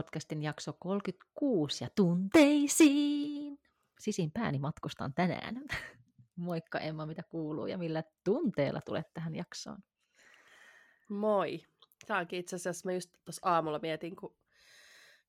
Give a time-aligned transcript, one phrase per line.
[0.00, 3.58] Podcastin jakso 36 ja tunteisiin.
[3.98, 5.54] Sisimpääni matkustan tänään.
[6.36, 9.78] Moikka Emma, mitä kuuluu ja millä tunteella tulet tähän jaksoon?
[11.08, 11.60] Moi.
[12.06, 14.36] Tämä onkin itse asiassa, mä just tuossa aamulla mietin, kun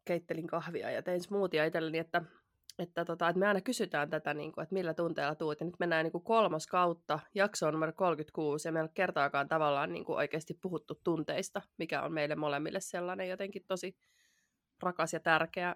[0.06, 2.22] keittelin kahvia ja tein smoothia itselleni, että,
[2.80, 5.60] että, tota, että me aina kysytään tätä, niin kuin, että millä tunteella tuut.
[5.60, 9.48] Ja nyt mennään niin kuin kolmas kautta, jakso on numero 36, ja meillä ei kertaakaan
[9.48, 13.98] tavallaan niin kuin oikeasti puhuttu tunteista, mikä on meille molemmille sellainen jotenkin tosi
[14.84, 15.76] rakas ja tärkeä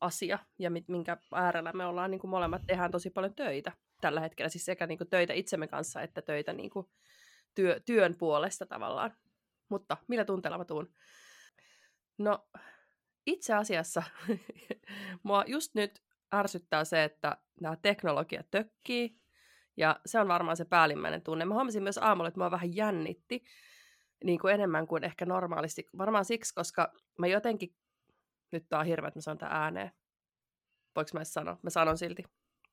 [0.00, 4.48] asia, ja minkä äärellä me ollaan niin kuin molemmat tehdään tosi paljon töitä tällä hetkellä,
[4.48, 6.86] siis sekä niin kuin töitä itsemme kanssa, että töitä niin kuin
[7.54, 9.16] työ, työn puolesta tavallaan.
[9.68, 10.94] Mutta millä tunteella mä tuun?
[12.18, 12.48] No,
[13.26, 14.02] itse asiassa
[15.22, 16.02] mua just nyt
[16.34, 19.20] ärsyttää se, että nämä teknologiat tökkii,
[19.76, 21.44] ja se on varmaan se päällimmäinen tunne.
[21.44, 23.44] Mä huomasin myös aamulla, että mua vähän jännitti
[24.24, 25.86] niin kuin enemmän kuin ehkä normaalisti.
[25.98, 27.74] Varmaan siksi, koska mä jotenkin,
[28.56, 29.90] nyt tää on hirveä, että mä sanon tämän ääneen.
[30.96, 31.58] Voinko mä edes sanoa?
[31.62, 32.22] Mä sanon silti.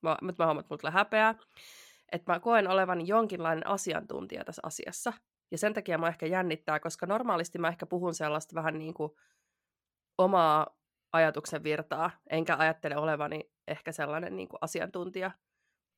[0.01, 1.35] Mä, mä, mä huomaan, että mulla häpeää.
[2.11, 5.13] Että mä koen olevan jonkinlainen asiantuntija tässä asiassa.
[5.51, 9.11] Ja sen takia mä ehkä jännittää, koska normaalisti mä ehkä puhun sellaista vähän niin kuin
[10.17, 10.77] omaa
[11.13, 15.31] ajatuksen virtaa, enkä ajattele olevani ehkä sellainen niin kuin asiantuntija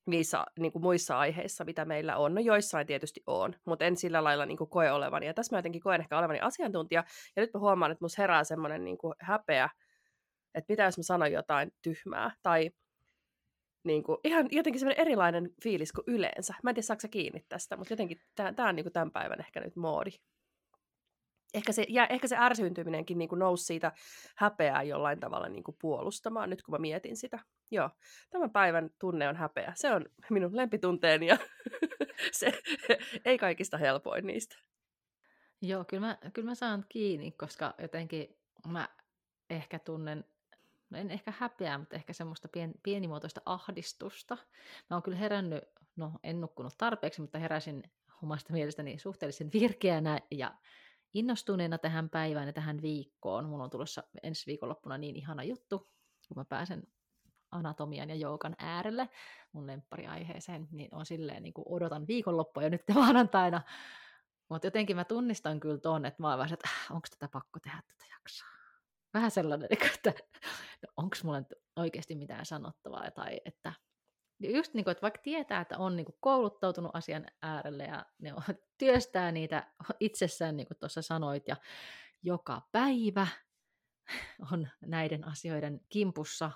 [0.05, 2.35] niissä niin kuin muissa aiheissa, mitä meillä on.
[2.35, 5.25] No joissain tietysti on, mutta en sillä lailla niin kuin koe olevani.
[5.25, 7.03] Ja tässä mä jotenkin koen ehkä olevani asiantuntija,
[7.35, 9.69] ja nyt mä huomaan, että musta herää semmoinen niin kuin häpeä,
[10.55, 12.71] että mitä jos mä sanon jotain tyhmää, tai
[13.83, 16.53] niin kuin, ihan jotenkin semmoinen erilainen fiilis kuin yleensä.
[16.63, 19.59] Mä en tiedä, saako kiinni tästä, mutta jotenkin tämä on niin kuin tämän päivän ehkä
[19.59, 20.11] nyt moodi
[21.55, 23.91] ehkä se, ja ehkä se ärsyntyminenkin niin kuin nousi siitä
[24.35, 27.39] häpeää jollain tavalla niin kuin puolustamaan, nyt kun mä mietin sitä.
[27.71, 27.89] Joo,
[28.29, 29.73] tämän päivän tunne on häpeä.
[29.75, 31.37] Se on minun lempitunteeni ja
[32.39, 32.61] se
[33.25, 34.55] ei kaikista helpoin niistä.
[35.61, 38.37] Joo, kyllä mä, kyllä mä saan kiinni, koska jotenkin
[38.67, 38.89] mä
[39.49, 40.25] ehkä tunnen,
[40.89, 44.37] no en ehkä häpeää, mutta ehkä semmoista pien, pienimuotoista ahdistusta.
[44.89, 45.63] Mä oon kyllä herännyt,
[45.95, 47.83] no en nukkunut tarpeeksi, mutta heräsin
[48.23, 50.55] omasta mielestäni suhteellisen virkeänä ja
[51.15, 53.49] innostuneena tähän päivään ja tähän viikkoon.
[53.49, 55.79] Mulla on tulossa ensi viikonloppuna niin ihana juttu,
[56.27, 56.83] kun mä pääsen
[57.51, 59.09] anatomian ja joogan äärelle
[59.51, 63.61] mun lemppariaiheeseen, niin on silleen niin kuin odotan viikonloppua jo nyt maanantaina.
[64.49, 67.59] Mutta jotenkin mä tunnistan kyllä ton, että mä oon vähän, että äh, onko tätä pakko
[67.59, 68.47] tehdä tätä jaksoa.
[69.13, 70.13] Vähän sellainen, että
[70.81, 71.41] no, onko mulla
[71.75, 73.73] oikeasti mitään sanottavaa, tai että
[74.49, 78.33] just niin kuin, että vaikka tietää, että on niin kuin kouluttautunut asian äärelle ja ne
[78.33, 78.41] on,
[78.77, 81.55] työstää niitä itsessään, niin kuin tuossa sanoit, ja
[82.23, 83.27] joka päivä
[84.51, 86.51] on näiden asioiden kimpussa,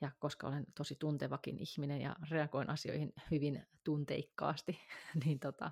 [0.00, 4.78] ja koska olen tosi tuntevakin ihminen ja reagoin asioihin hyvin tunteikkaasti,
[5.24, 5.70] niin, tota,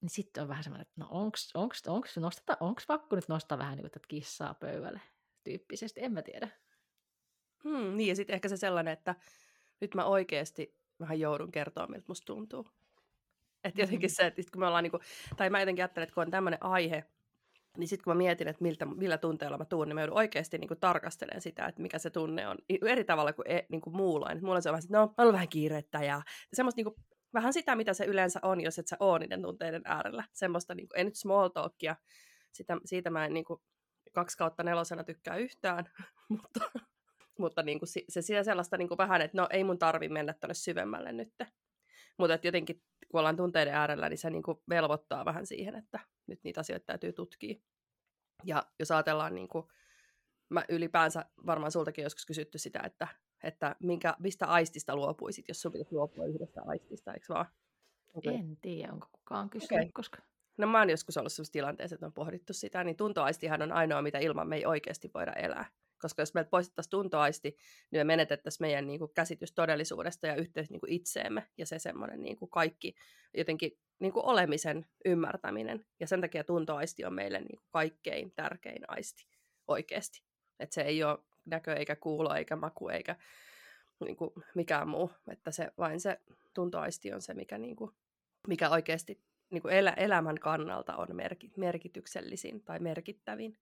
[0.00, 3.58] niin sitten on vähän semmoinen, että no onks, onks, onks, nostata, onks pakko nyt nostaa
[3.58, 5.00] vähän niin kuin kissaa pöydälle
[5.44, 6.48] tyyppisesti, en mä tiedä.
[7.64, 9.14] Hmm, niin, ja sitten ehkä se sellainen, että
[9.80, 12.66] nyt mä oikeasti vähän joudun kertoa, miltä musta tuntuu.
[13.64, 14.14] Että jotenkin mm.
[14.14, 14.98] se, että kun me ollaan, niinku,
[15.36, 17.04] tai mä jotenkin ajattelen, että kun on tämmöinen aihe,
[17.76, 20.58] niin sitten kun mä mietin, että miltä, millä tunteella mä tuun, niin mä joudun oikeasti
[20.58, 22.56] niin kuin tarkastelemaan sitä, että mikä se tunne on
[22.86, 24.30] eri tavalla kuin, e, niin kuin muulla.
[24.30, 26.22] Että mulla se on vähän, että no, mä olen vähän kiirettä ja
[26.52, 26.94] semmoista niin kuin,
[27.34, 30.24] vähän sitä, mitä se yleensä on, jos et sä oo niiden tunteiden äärellä.
[30.32, 31.96] Semmoista, niin kuin, ei nyt small talkia,
[32.52, 33.60] sitä, siitä mä en niin kuin,
[34.12, 35.84] kaksi kautta nelosena tykkää yhtään,
[36.28, 36.60] mutta
[37.40, 40.32] mutta niin kuin se, se sellaista niin kuin vähän, että no ei mun tarvi mennä
[40.32, 41.34] tuonne syvemmälle nyt.
[42.18, 46.00] Mutta että jotenkin, kun ollaan tunteiden äärellä, niin se niin kuin velvoittaa vähän siihen, että
[46.26, 47.54] nyt niitä asioita täytyy tutkia.
[48.44, 49.66] Ja jos ajatellaan, niin kuin,
[50.48, 53.08] mä ylipäänsä varmaan sultakin joskus kysytty sitä, että,
[53.42, 57.46] että minkä, mistä aistista luopuisit, jos sun pitäisi luopua yhdestä aistista, eikö vaan?
[58.14, 58.34] Okay.
[58.34, 59.92] En tiedä, onko kukaan kysynyt, okay.
[59.92, 60.22] koska...
[60.58, 64.02] No mä oon joskus ollut sellaisessa tilanteessa, että on pohdittu sitä, niin tuntoaistihan on ainoa,
[64.02, 65.66] mitä ilman me ei oikeasti voida elää
[66.00, 67.56] koska jos meiltä poistettaisiin tuntoaisti,
[67.90, 71.78] niin me menetettäisiin meidän niin kuin, käsitys todellisuudesta ja yhteys niin kuin, itseemme ja se
[71.78, 72.94] semmoinen niin kuin, kaikki
[73.36, 75.86] jotenkin niin kuin, olemisen ymmärtäminen.
[76.00, 79.26] Ja sen takia tuntoaisti on meille niin kuin, kaikkein tärkein aisti
[79.68, 80.22] oikeasti.
[80.60, 83.16] Että se ei ole näkö, eikä kuulo, eikä maku, eikä
[84.00, 85.10] niin kuin mikään muu.
[85.32, 86.20] Että se, vain se
[86.54, 87.90] tuntoaisti on se, mikä, niin kuin,
[88.48, 89.20] mikä oikeasti
[89.50, 93.58] niin kuin elä, elämän kannalta on merki, merkityksellisin tai merkittävin.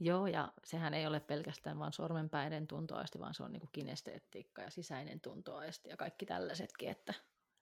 [0.00, 4.62] Joo, ja sehän ei ole pelkästään vain sormenpäiden tuntoaisti, vaan se on niin kuin kinesteettiikka
[4.62, 6.88] ja sisäinen tuntoaisti ja kaikki tällaisetkin.
[6.88, 7.14] Että...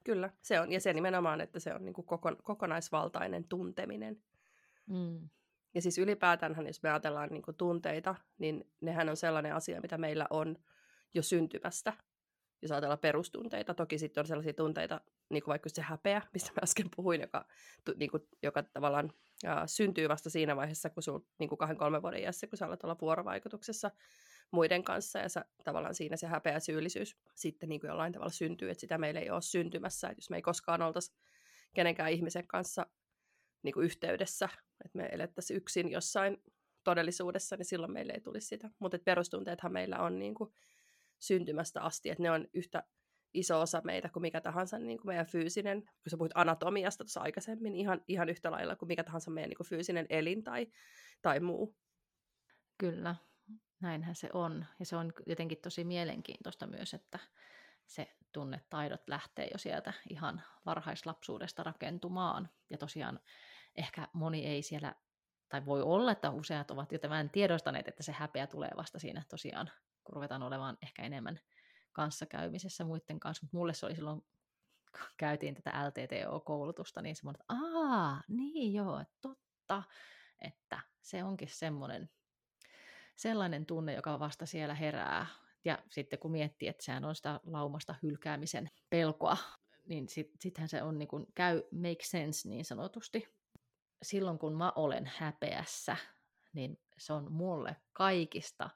[0.05, 0.73] Kyllä, se on.
[0.73, 4.23] Ja se nimenomaan, että se on niin kuin koko, kokonaisvaltainen tunteminen.
[4.87, 5.29] Mm.
[5.75, 9.99] Ja siis ylipäätään, jos me ajatellaan niin kuin tunteita, niin nehän on sellainen asia, mitä
[9.99, 10.57] meillä on
[11.15, 11.93] jo syntymästä.
[12.67, 16.61] Jos ajatellaan perustunteita, toki sitten on sellaisia tunteita, niin kuin vaikka se häpeä, mistä mä
[16.63, 17.47] äsken puhuin, joka,
[17.97, 22.03] niin kuin, joka tavallaan ja, syntyy vasta siinä vaiheessa, kun sul niin kuin kahden, kolmen
[22.03, 23.91] vuoden iässä, kun sä alat olla vuorovaikutuksessa
[24.51, 28.71] muiden kanssa, ja sä, tavallaan siinä se häpeä syyllisyys sitten niin kuin jollain tavalla syntyy,
[28.71, 31.13] että sitä meillä ei ole syntymässä, että jos me ei koskaan oltaisi
[31.75, 32.87] kenenkään ihmisen kanssa
[33.63, 34.49] niin kuin yhteydessä,
[34.85, 36.43] että me elettäisiin yksin jossain
[36.85, 38.71] todellisuudessa, niin silloin meille ei tulisi sitä.
[38.79, 40.53] Mutta perustunteethan meillä on niin kuin
[41.19, 42.83] syntymästä asti, että ne on yhtä
[43.35, 47.21] iso osa meitä kuin mikä tahansa niin kuin meidän fyysinen, kun sä puhuit anatomiasta tuossa
[47.21, 50.67] aikaisemmin, ihan, ihan yhtä lailla kuin mikä tahansa meidän niin kuin fyysinen elin tai,
[51.23, 51.77] tai muu.
[52.79, 53.17] Kyllä,
[53.81, 54.67] näinhän se on.
[54.79, 57.19] Ja se on jotenkin tosi mielenkiintoista myös, että
[57.87, 62.49] se tunnetaidot lähtee jo sieltä ihan varhaislapsuudesta rakentumaan.
[62.71, 63.21] Ja tosiaan
[63.77, 64.95] ehkä moni ei siellä,
[65.49, 69.23] tai voi olla, että useat ovat jo tämän tiedostaneet, että se häpeä tulee vasta siinä
[69.29, 69.71] tosiaan,
[70.07, 71.41] kun ruvetaan olemaan ehkä enemmän
[71.93, 73.45] kanssakäymisessä muiden kanssa.
[73.47, 74.21] Mutta mulle se oli silloin,
[74.93, 79.83] kun käytiin tätä LTTO-koulutusta, niin semmoinen, että aa, niin joo, totta,
[80.41, 82.11] että se onkin semmoinen
[83.17, 85.27] sellainen tunne, joka vasta siellä herää.
[85.65, 89.37] Ja sitten kun miettii, että sehän on sitä laumasta hylkäämisen pelkoa,
[89.87, 93.37] niin sittenhän sit se on niin kuin, käy make sense niin sanotusti.
[94.03, 95.97] Silloin kun mä olen häpeässä,
[96.53, 98.71] niin se on mulle kaikista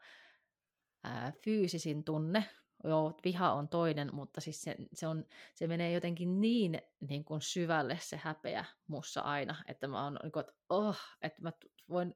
[1.05, 2.45] ää, fyysisin tunne.
[2.85, 5.25] Joo, viha on toinen, mutta siis se, se, on,
[5.55, 10.33] se menee jotenkin niin, niin kuin syvälle se häpeä mussa aina, että mä oon, niin
[10.33, 11.53] kuin, että, oh, että mä
[11.89, 12.15] voin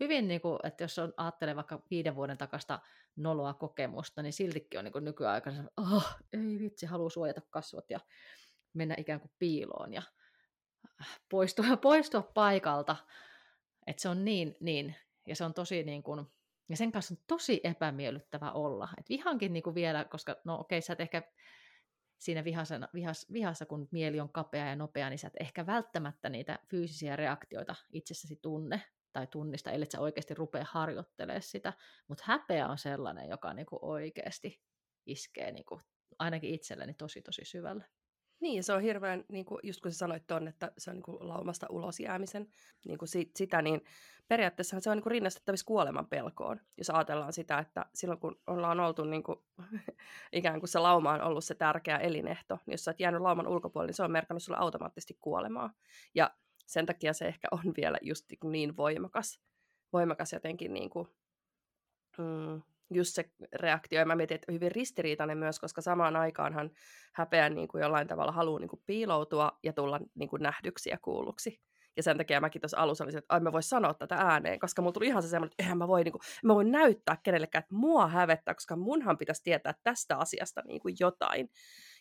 [0.00, 2.80] hyvin, niin kuin, että jos on, ajattelee vaikka viiden vuoden takasta
[3.16, 8.00] noloa kokemusta, niin siltikin on niin kuin nykyaikana, oh, ei vitsi, haluaa suojata kasvot ja
[8.72, 10.02] mennä ikään kuin piiloon ja
[11.00, 12.96] äh, poistua, poistua paikalta.
[13.86, 14.96] Että se on niin, niin,
[15.26, 16.26] ja se on tosi niin kuin,
[16.70, 18.88] ja sen kanssa on tosi epämiellyttävä olla.
[18.98, 21.22] Et vihankin niin kuin vielä, koska no okei, sä et ehkä
[22.18, 26.28] siinä vihassa, vihassa, vihassa, kun mieli on kapea ja nopea, niin sä et ehkä välttämättä
[26.28, 28.82] niitä fyysisiä reaktioita itsessäsi tunne
[29.12, 31.72] tai tunnista, ellei sä oikeasti rupea harjoittelemaan sitä.
[32.08, 34.60] Mutta häpeä on sellainen, joka niinku oikeasti
[35.06, 35.80] iskee niinku,
[36.18, 37.84] ainakin itselleni tosi tosi syvälle.
[38.40, 41.02] Niin, se on hirveän, niin kuin, just kun sä sanoit tuonne, että se on niin
[41.02, 42.48] kuin laumasta ulos jäämisen,
[42.84, 43.84] niin kuin sit, sitä, niin
[44.28, 48.80] periaatteessa se on niin kuin rinnastettavissa kuoleman pelkoon, jos ajatellaan sitä, että silloin kun ollaan
[48.80, 49.38] oltu niin kuin,
[50.32, 53.48] ikään kuin se lauma on ollut se tärkeä elinehto, niin jos sä oot jäänyt lauman
[53.48, 55.70] ulkopuolelle, niin se on merkannut sulle automaattisesti kuolemaa.
[56.14, 56.30] Ja
[56.66, 59.40] sen takia se ehkä on vielä just niin, niin voimakas,
[59.92, 61.08] voimakas jotenkin niin kuin,
[62.18, 63.98] mm, just se reaktio.
[63.98, 66.70] Ja mä mietin, että hyvin ristiriitainen myös, koska samaan aikaanhan
[67.14, 70.98] häpeä niin kuin jollain tavalla haluaa niin kuin piiloutua ja tulla niin kuin nähdyksi ja
[71.02, 71.60] kuulluksi.
[71.96, 74.92] Ja sen takia mäkin tuossa alussa olisin, että mä voi sanoa tätä ääneen, koska mulla
[74.92, 77.74] tuli ihan se semmoinen, että eihän mä voi, niin kuin, mä voin näyttää kenellekään, että
[77.74, 81.48] mua hävettää, koska munhan pitäisi tietää tästä asiasta niin kuin jotain.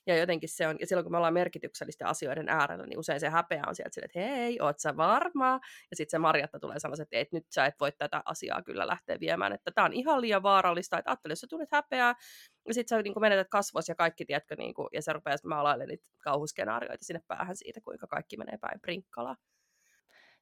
[0.07, 3.29] Ja jotenkin se on, ja silloin kun me ollaan merkityksellisten asioiden äärellä, niin usein se
[3.29, 5.59] häpeä on sieltä että hei, oot sä varma?
[5.91, 8.87] Ja sitten se Marjatta tulee sanoa, että et, nyt sä et voi tätä asiaa kyllä
[8.87, 12.15] lähteä viemään, että tämä on ihan liian vaarallista, että ajattele, jos sä tunnet häpeää,
[12.67, 15.37] ja sitten sä niin kuin menetät kasvos ja kaikki, tiedätkö, niin kuin, ja se rupeaa
[15.45, 19.35] maalailemaan niitä kauhuskenaarioita sinne päähän siitä, kuinka kaikki menee päin prinkkalaa.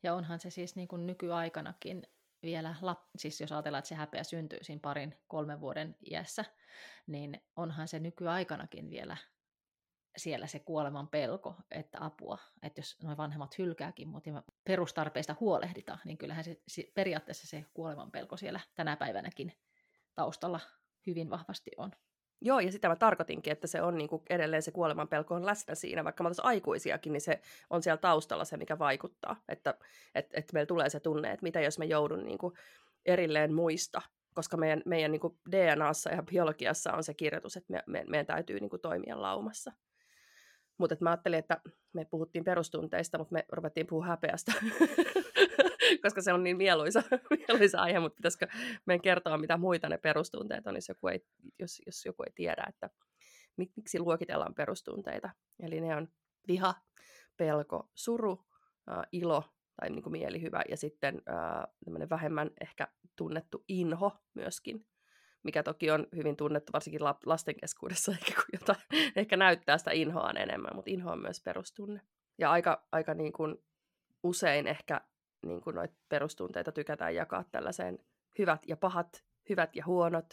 [0.04, 2.04] Ja onhan se siis niin kuin nykyaikanakin
[2.44, 2.76] vielä,
[3.18, 6.46] siis jos ajatellaan, että se häpeä syntyy siinä parin, kolmen vuoden iässä,
[7.08, 9.18] niin onhan se nykyaikanakin vielä
[10.18, 16.18] siellä se kuoleman pelko, että apua, että jos nuo vanhemmat hylkääkin, mutta perustarpeista huolehditaan, niin
[16.18, 19.54] kyllähän se, se periaatteessa se kuoleman pelko siellä tänä päivänäkin
[20.16, 20.60] taustalla
[21.08, 21.92] hyvin vahvasti on.
[22.42, 25.46] Joo, ja sitä mä tarkoitinkin, että se on niin kuin edelleen se kuoleman pelko on
[25.46, 29.36] läsnä siinä, vaikka me aikuisiakin, niin se on siellä taustalla se, mikä vaikuttaa.
[29.50, 29.74] Että
[30.16, 32.54] et, et meillä tulee se tunne, että mitä jos me joudun niin kuin
[33.06, 34.02] erilleen muista,
[34.34, 35.22] koska meidän, meidän niin
[35.52, 39.72] DNAssa ja biologiassa on se kirjoitus, että me, me, meidän täytyy niin kuin toimia laumassa.
[40.77, 41.62] Mutta mä ajattelin, että
[41.93, 44.51] me puhuttiin perustunteista, mutta me ruvettiin puhua häpeästä,
[46.03, 47.03] koska se on niin mieluisa,
[47.38, 48.48] mieluisa aihe, mutta pitäisikö
[48.86, 51.25] meidän kertoa, mitä muita ne perustunteet on, jos joku ei,
[51.60, 52.89] jos, jos joku ei tiedä, että
[53.57, 55.29] miksi luokitellaan perustunteita.
[55.60, 56.07] Eli ne on
[56.48, 56.75] viha,
[57.38, 58.46] pelko, suru,
[58.91, 59.43] äh, ilo
[59.81, 64.86] tai niin kuin mielihyvä ja sitten äh, vähemmän ehkä tunnettu inho myöskin,
[65.48, 68.75] mikä toki on hyvin tunnettu varsinkin lasten keskuudessa, ehkä, kun jota,
[69.16, 72.01] ehkä näyttää sitä inhoa enemmän, mutta inho on myös perustunne.
[72.38, 73.56] Ja aika, aika niin kuin
[74.24, 75.01] usein ehkä
[75.46, 78.00] niin kuin noita perustunteita tykätään jakaa tällaiseen
[78.39, 80.25] hyvät ja pahat, hyvät ja huonot,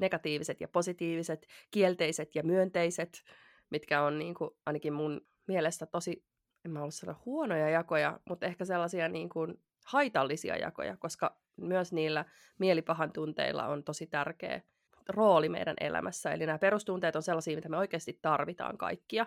[0.00, 3.22] negatiiviset ja positiiviset, kielteiset ja myönteiset,
[3.70, 6.24] mitkä on niin kuin, ainakin mun mielestä tosi,
[6.64, 11.92] en mä halua sanoa huonoja jakoja, mutta ehkä sellaisia niin kuin haitallisia jakoja, koska myös
[11.92, 12.24] niillä
[12.58, 14.60] mielipahan tunteilla on tosi tärkeä
[15.08, 16.32] rooli meidän elämässä.
[16.32, 19.26] Eli nämä perustunteet on sellaisia, mitä me oikeasti tarvitaan kaikkia.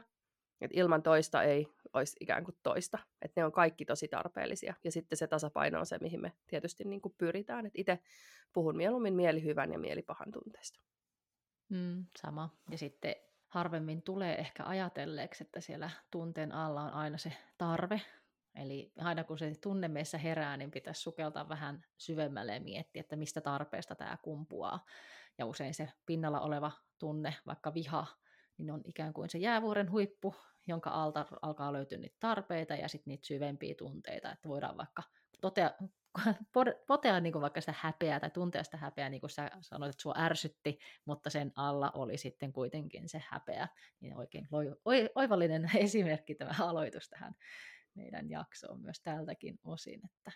[0.62, 3.00] Et ilman toista ei olisi ikään kuin toista.
[3.22, 4.74] Et ne on kaikki tosi tarpeellisia.
[4.84, 7.65] Ja sitten se tasapaino on se, mihin me tietysti niin kuin pyritään.
[7.65, 8.00] Et itse
[8.53, 10.79] puhun mieluummin mielihyvän ja mielipahan tunteista.
[11.69, 12.50] Mm, sama.
[12.72, 13.15] Ja sitten
[13.48, 18.01] harvemmin tulee ehkä ajatelleeksi, että siellä tunteen alla on aina se tarve.
[18.58, 23.16] Eli aina kun se tunne meissä herää, niin pitäisi sukeltaa vähän syvemmälle ja miettiä, että
[23.16, 24.86] mistä tarpeesta tämä kumpuaa.
[25.38, 28.08] Ja usein se pinnalla oleva tunne, vaikka viha,
[28.58, 30.36] niin on ikään kuin se jäävuoren huippu,
[30.68, 35.04] jonka alta alkaa löytyä niitä tarpeita ja sitten niitä syvempiä tunteita, että voidaan vaikka
[35.42, 35.72] totea,
[36.88, 40.02] potea niin kuin vaikka sitä häpeää tai tuntea sitä häpeää, niin kuin sä sanoit, että
[40.02, 43.68] sua ärsytti, mutta sen alla oli sitten kuitenkin se häpeä.
[44.00, 44.48] Niin oikein
[45.16, 47.36] oivallinen esimerkki tämä aloitus tähän
[47.98, 50.01] meidän jaksoon myös tältäkin osin.
[50.06, 50.32] Että...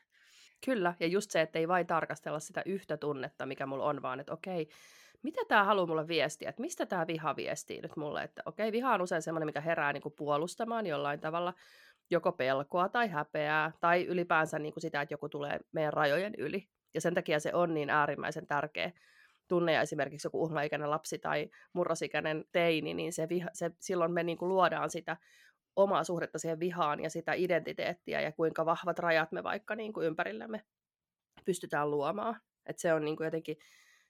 [0.65, 4.19] Kyllä, ja just se, että ei vain tarkastella sitä yhtä tunnetta, mikä mulla on, vaan
[4.19, 4.67] että okei,
[5.23, 8.93] mitä tämä haluaa mulle viestiä, että mistä tämä viha viestii nyt mulle, että okei, viha
[8.93, 11.53] on usein semmoinen, mikä herää niin kuin puolustamaan jollain tavalla,
[12.09, 16.69] joko pelkoa tai häpeää, tai ylipäänsä niin kuin sitä, että joku tulee meidän rajojen yli.
[16.93, 18.91] Ja sen takia se on niin äärimmäisen tärkeä
[19.47, 24.23] tunne, ja esimerkiksi joku uhlaikäinen lapsi tai murrosikäinen teini, niin se, viha, se silloin me
[24.23, 25.17] niin kuin luodaan sitä
[25.75, 30.07] omaa suhdetta siihen vihaan ja sitä identiteettiä, ja kuinka vahvat rajat me vaikka niin kuin
[30.07, 30.61] ympärillämme
[31.45, 32.41] pystytään luomaan.
[32.65, 33.57] että se on niin kuin jotenkin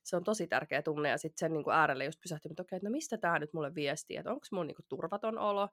[0.03, 2.77] se on tosi tärkeä tunne, ja sitten sen niin kuin äärelle just pysähtyy, että okei,
[2.77, 5.69] okay, no mistä tämä nyt mulle viestii, että onko mun niin kuin turvaton olo,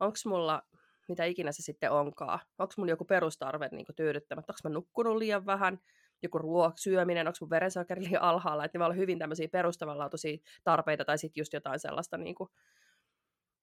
[0.00, 0.62] onko mulla
[1.08, 5.16] mitä ikinä se sitten onkaan, onko mun joku perustarve niin kuin tyydyttämättä, onko mä nukkunut
[5.16, 5.78] liian vähän,
[6.22, 10.38] joku ruok, syöminen, onko mun verensokeri liian alhaalla, että ne voi olla hyvin tämmöisiä perustavanlaatuisia
[10.64, 12.50] tarpeita, tai sitten just jotain sellaista, niin kuin,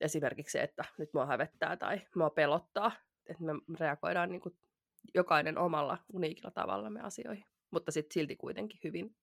[0.01, 2.91] esimerkiksi se, että nyt mua hävettää tai mua pelottaa,
[3.25, 4.57] että me reagoidaan niin kuin
[5.13, 9.15] jokainen omalla uniikilla tavalla me asioihin, mutta sitten silti kuitenkin hyvin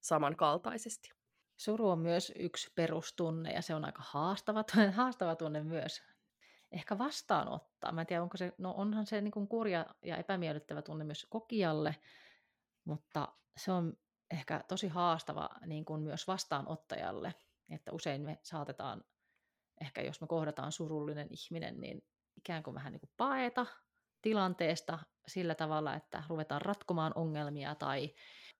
[0.00, 1.10] samankaltaisesti.
[1.56, 6.02] Suru on myös yksi perustunne ja se on aika haastava, haastava tunne myös.
[6.72, 7.92] Ehkä vastaanottaa.
[7.92, 11.26] Mä en tiedä, onko se, no onhan se niin kuin kurja ja epämiellyttävä tunne myös
[11.30, 11.96] kokijalle,
[12.84, 13.96] mutta se on
[14.30, 17.34] ehkä tosi haastava niin kuin myös vastaanottajalle,
[17.70, 19.04] että usein me saatetaan,
[19.80, 22.04] ehkä jos me kohdataan surullinen ihminen, niin
[22.36, 23.66] ikään kuin vähän niin kuin paeta
[24.22, 28.14] tilanteesta sillä tavalla, että ruvetaan ratkomaan ongelmia tai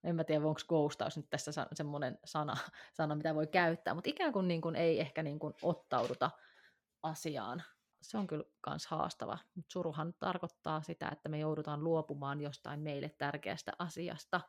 [0.04, 2.56] en mä tiedä, onko ghostaus nyt tässä semmoinen sana,
[2.92, 6.30] sana, mitä voi käyttää, mutta ikään kuin, niin kuin ei ehkä niin kuin ottauduta
[7.02, 7.62] asiaan.
[8.02, 13.08] Se on kyllä myös haastava, mutta suruhan tarkoittaa sitä, että me joudutaan luopumaan jostain meille
[13.08, 14.40] tärkeästä asiasta,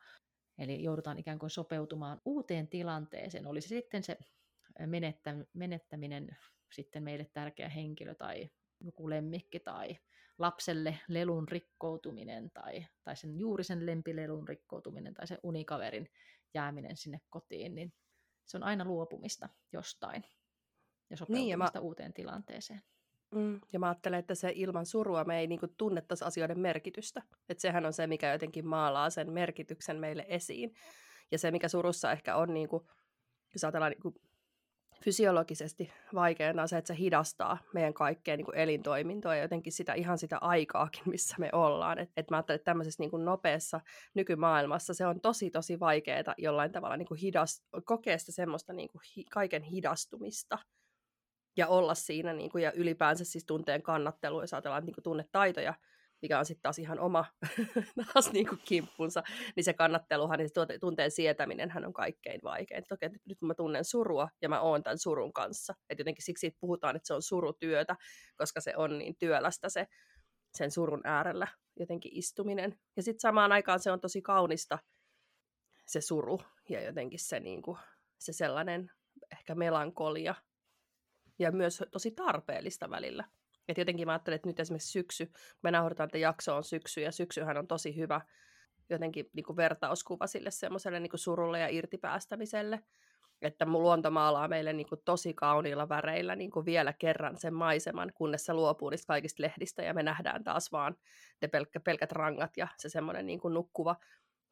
[0.58, 4.18] eli joudutaan ikään kuin sopeutumaan uuteen tilanteeseen, oli se sitten se
[5.54, 6.38] menettäminen
[6.72, 9.98] sitten meille tärkeä henkilö tai joku lemmikki tai
[10.38, 16.10] lapselle lelun rikkoutuminen tai, tai sen juuri sen lempilelun rikkoutuminen tai sen unikaverin
[16.54, 17.94] jääminen sinne kotiin, niin
[18.46, 20.24] se on aina luopumista jostain
[21.10, 21.70] ja sopeutumista niin, ja mä...
[21.82, 22.82] uuteen tilanteeseen.
[23.36, 27.22] Mm, ja mä ajattelen, että se ilman surua me ei niin kuin, tunnettaisi asioiden merkitystä.
[27.50, 30.74] Että sehän on se, mikä jotenkin maalaa sen merkityksen meille esiin.
[31.32, 32.84] Ja se, mikä surussa ehkä on, niin kuin,
[33.54, 34.16] jos ajatellaan niin kuin,
[35.04, 40.18] fysiologisesti vaikeana se, että se hidastaa meidän kaikkea niin kuin elintoimintoa ja jotenkin sitä ihan
[40.18, 42.00] sitä aikaakin, missä me ollaan.
[42.00, 43.82] Et, et mä ajattelen, että tämmöisessä niin kuin nopeassa
[44.14, 48.90] nykymaailmassa se on tosi tosi vaikeaa jollain tavalla niin kuin hidas, kokea sitä semmoista niin
[48.92, 50.58] kuin hi, kaiken hidastumista
[51.58, 55.74] ja olla siinä niin kuin, ja ylipäänsä siis tunteen kannattelu, jos ajatellaan niin kuin tunnetaitoja,
[56.22, 57.26] mikä on sitten taas ihan oma
[58.14, 59.24] taas niin kuin kimppunsa,
[59.56, 62.84] niin se kannatteluhan, niin se tunteen sietäminen hän on kaikkein vaikein.
[62.90, 65.74] Toki nyt mä tunnen surua ja mä oon tämän surun kanssa.
[65.90, 67.96] Että jotenkin siksi puhutaan, että se on surutyötä,
[68.38, 69.88] koska se on niin työlästä se
[70.58, 71.48] sen surun äärellä
[71.80, 72.80] jotenkin istuminen.
[72.96, 74.80] Ja sitten samaan aikaan se on tosi kaunista
[75.86, 77.78] se suru ja jotenkin se, niin kuin,
[78.20, 78.92] se sellainen
[79.32, 80.36] ehkä melankolia
[81.40, 83.26] ja myös tosi tarpeellista välillä.
[83.68, 85.32] Et jotenkin mä ajattelen, että nyt esimerkiksi syksy,
[85.64, 88.22] me nauhoitetaan, että jakso on syksy, ja syksyhän on tosi hyvä
[88.90, 92.80] jotenkin niin kuin vertauskuva sille semmoiselle niin surulle ja irtipäästämiselle.
[93.42, 97.54] Että mun luonto maalaa meille niin kuin tosi kauniilla väreillä niin kuin vielä kerran sen
[97.54, 100.96] maiseman, kunnes se luopuu niistä kaikista lehdistä ja me nähdään taas vaan
[101.42, 103.96] ne pelkkä, pelkät rangat ja se semmoinen niin kuin nukkuva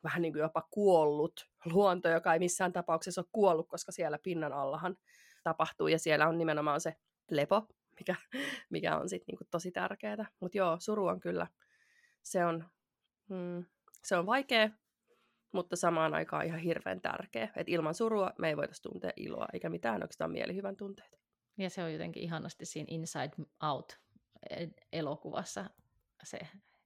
[0.03, 4.53] vähän niin kuin jopa kuollut luonto, joka ei missään tapauksessa ole kuollut, koska siellä pinnan
[4.53, 4.98] allahan
[5.43, 6.95] tapahtuu ja siellä on nimenomaan se
[7.31, 7.67] lepo,
[7.99, 8.15] mikä,
[8.69, 10.25] mikä on sitten niinku tosi tärkeää.
[10.39, 11.47] Mutta joo, suru on kyllä,
[12.23, 12.65] se on,
[13.29, 13.65] mm,
[14.03, 14.69] se on vaikea,
[15.51, 17.49] mutta samaan aikaan ihan hirveän tärkeä.
[17.55, 21.17] Et ilman surua me ei voitaisiin tuntea iloa, eikä mitään oikeastaan mielihyvän tunteita.
[21.57, 23.31] Ja se on jotenkin ihanasti siinä Inside
[23.63, 23.99] Out
[24.49, 25.65] e, elokuvassa
[26.23, 26.39] se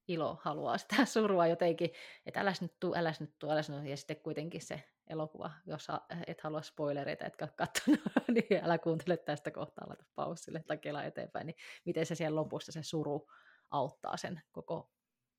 [0.08, 1.90] ilo haluaa sitä surua jotenkin,
[2.26, 5.88] että äläs nyt tuu, äläs nyt tuu, äläs nyt ja sitten kuitenkin se elokuva, jos
[6.28, 11.04] et halua spoilereita, etkä ole katsonut, niin älä kuuntele tästä kohtaa, laita paussille tai kelaa
[11.04, 13.28] eteenpäin, niin miten se siellä lopussa se suru
[13.72, 14.92] auttaa sen koko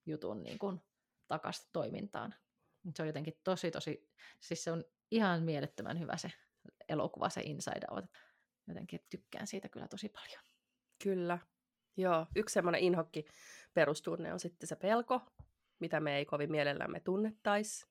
[0.07, 0.81] jutun niin kuin,
[1.29, 2.35] takaisin toimintaan.
[2.97, 4.11] Se on jotenkin tosi, tosi,
[4.41, 6.33] siis se on ihan mielettömän hyvä se
[6.89, 8.05] elokuva, se Inside Out.
[8.69, 10.43] Jotenkin tykkään siitä kyllä tosi paljon.
[11.03, 11.39] Kyllä.
[11.97, 13.25] Joo, yksi semmoinen inhokki
[13.75, 15.21] perustunne on sitten se pelko,
[15.79, 17.90] mitä me ei kovin mielellämme tunnettaisi.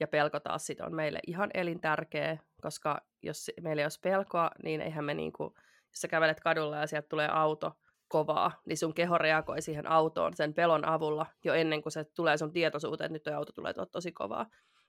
[0.00, 4.80] Ja pelko taas sit on meille ihan elintärkeä, koska jos meillä ei olisi pelkoa, niin
[4.80, 5.54] eihän me niinku,
[5.90, 7.72] jos sä kävelet kadulla ja sieltä tulee auto
[8.08, 12.36] kovaa, niin sun keho reagoi siihen autoon sen pelon avulla jo ennen kuin se tulee
[12.36, 14.46] sun tietoisuuteen, että nyt tuo auto tulee tosi kovaa.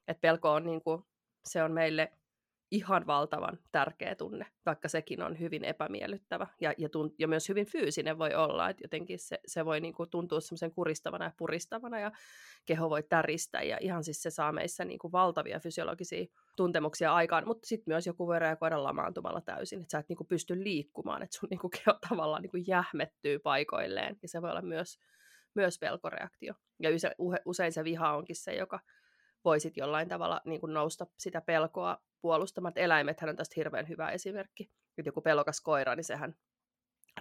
[0.07, 1.07] Et pelko on niinku,
[1.45, 2.11] se on meille
[2.75, 7.65] ihan valtavan tärkeä tunne, vaikka sekin on hyvin epämiellyttävä ja, ja, tunt, ja myös hyvin
[7.65, 12.11] fyysinen voi olla, että jotenkin se, se voi niinku tuntua semmoisen kuristavana ja puristavana ja
[12.65, 17.67] keho voi täristä ja ihan siis se saa meissä niinku valtavia fysiologisia tuntemuksia aikaan, mutta
[17.67, 21.49] sitten myös joku voi reagoida lamaantumalla täysin, että sä et niinku pysty liikkumaan, että sun
[21.49, 24.99] niinku keho tavallaan niinku jähmettyy paikoilleen ja se voi olla myös,
[25.53, 26.53] myös pelkoreaktio.
[26.79, 26.89] Ja
[27.45, 28.79] usein se viha onkin se, joka
[29.45, 32.77] voisit jollain tavalla niin kuin nousta sitä pelkoa puolustamat.
[32.77, 34.71] Eläimethän on tästä hirveän hyvä esimerkki.
[34.97, 36.35] Että joku pelokas koira, niin sehän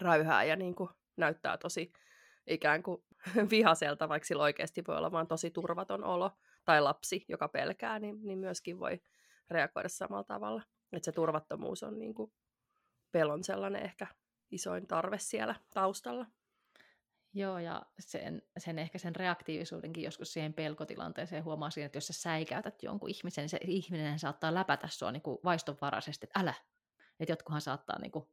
[0.00, 1.92] räyhää ja niin kuin näyttää tosi
[2.46, 3.04] ikään kuin
[3.50, 6.30] vihaselta, vaikka sillä oikeasti voi olla vaan tosi turvaton olo.
[6.64, 9.00] Tai lapsi, joka pelkää, niin, niin myöskin voi
[9.50, 10.62] reagoida samalla tavalla.
[10.92, 12.32] Että se turvattomuus on niin kuin
[13.12, 14.06] pelon sellainen ehkä
[14.50, 16.26] isoin tarve siellä taustalla.
[17.34, 22.12] Joo, ja sen, sen ehkä sen reaktiivisuudenkin joskus siihen pelkotilanteeseen huomaa siinä, että jos sä
[22.12, 26.54] säikäytät jonkun ihmisen, niin se ihminen saattaa läpätä sua niin kuin vaistonvaraisesti, että älä.
[27.20, 28.28] Että jotkuhan saattaa niin kuin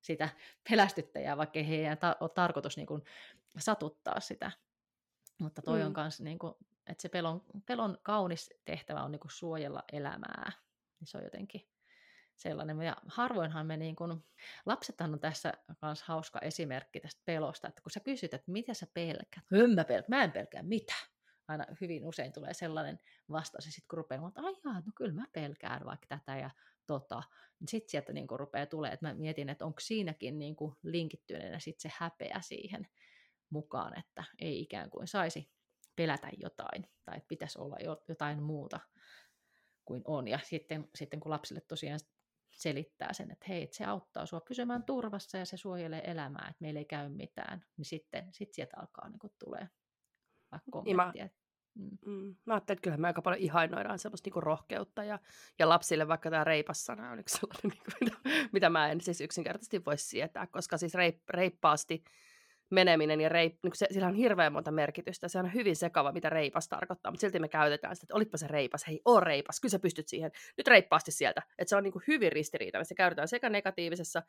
[0.00, 0.28] sitä
[0.70, 3.02] pelästyttäjää, vaikka ei heidän ta- ole tarkoitus niin kuin
[3.58, 4.52] satuttaa sitä.
[5.38, 5.86] Mutta toi mm.
[5.86, 6.54] on myös, niin kuin,
[6.86, 10.52] että se pelon, pelon kaunis tehtävä on niin kuin suojella elämää.
[11.00, 11.68] Niin se on jotenkin
[12.42, 12.82] sellainen.
[12.82, 14.24] Ja harvoinhan me niin kun,
[14.66, 15.52] lapsethan on tässä
[15.82, 19.82] myös hauska esimerkki tästä pelosta, että kun sä kysyt, että mitä sä pelkät, en mä,
[19.82, 20.94] pelk- mä en pelkää mitä.
[21.48, 23.00] Aina hyvin usein tulee sellainen
[23.30, 26.50] vastaus, ja sitten kun rupeaa, että ai jaa, no kyllä mä pelkään vaikka tätä ja
[26.86, 27.22] tota,
[27.60, 31.90] niin sitten sieltä niin rupeaa tulee, että mä mietin, että onko siinäkin niin linkittyneenä sitten
[31.90, 32.88] se häpeä siihen
[33.50, 35.50] mukaan, että ei ikään kuin saisi
[35.96, 37.76] pelätä jotain, tai että pitäisi olla
[38.08, 38.80] jotain muuta
[39.84, 40.28] kuin on.
[40.28, 42.00] Ja sitten, sitten kun lapsille tosiaan
[42.52, 46.62] selittää sen, että hei, että se auttaa sua pysymään turvassa ja se suojelee elämää, että
[46.62, 49.68] meillä ei käy mitään, niin sitten sit sieltä alkaa niin kuin tulee
[50.50, 51.24] vaikka kommenttia.
[51.74, 52.12] Niin mä, mm.
[52.12, 55.18] Mm, mä ajattelin, että kyllä me aika paljon ihainoidaan semmoista niinku rohkeutta ja,
[55.58, 59.84] ja lapsille vaikka tämä reipassana on yksi sellainen, niinku, mitä, mitä mä en siis yksinkertaisesti
[59.84, 62.04] voi sietää, koska siis reip, reippaasti
[62.72, 65.28] meneminen ja reip, niin se, sillä on hirveän monta merkitystä.
[65.28, 68.48] Se on hyvin sekava, mitä reipas tarkoittaa, mutta silti me käytetään sitä, että olitpa se
[68.48, 71.42] reipas, hei, oo reipas, kyllä sä pystyt siihen, nyt reippaasti sieltä.
[71.58, 72.86] Että se on niin kuin hyvin ristiriitainen.
[72.86, 74.22] Se käytetään sekä negatiivisessa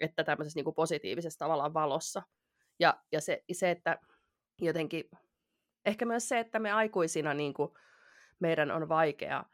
[0.00, 2.22] että tämmöisessä niin kuin positiivisessa tavallaan valossa.
[2.80, 3.98] Ja, ja se, se, että
[4.60, 5.04] jotenkin,
[5.86, 7.70] ehkä myös se, että me aikuisina niin kuin,
[8.40, 9.44] meidän on vaikea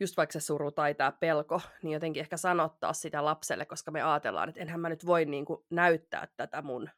[0.00, 4.02] just vaikka se suru tai tämä pelko, niin jotenkin ehkä sanottaa sitä lapselle, koska me
[4.02, 6.90] ajatellaan, että enhän mä nyt voi niin kuin, näyttää tätä mun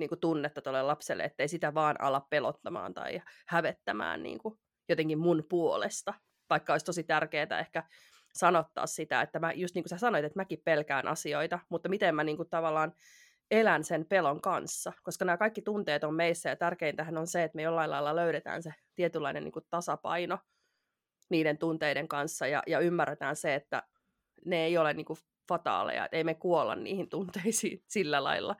[0.00, 4.58] niin kuin tunnetta tuolle lapselle, ettei sitä vaan ala pelottamaan tai hävettämään niin kuin
[4.88, 6.14] jotenkin mun puolesta.
[6.50, 7.84] Vaikka olisi tosi tärkeää ehkä
[8.34, 12.14] sanottaa sitä, että mä, just niin kuin sä sanoit, että mäkin pelkään asioita, mutta miten
[12.14, 12.92] mä niin kuin tavallaan
[13.50, 17.56] elän sen pelon kanssa, koska nämä kaikki tunteet on meissä ja tärkeintähän on se, että
[17.56, 20.38] me jollain lailla löydetään se tietynlainen niin kuin tasapaino
[21.30, 23.82] niiden tunteiden kanssa ja, ja ymmärretään se, että
[24.44, 28.56] ne ei ole niin kuin fataaleja, että ei me kuolla niihin tunteisiin sillä lailla,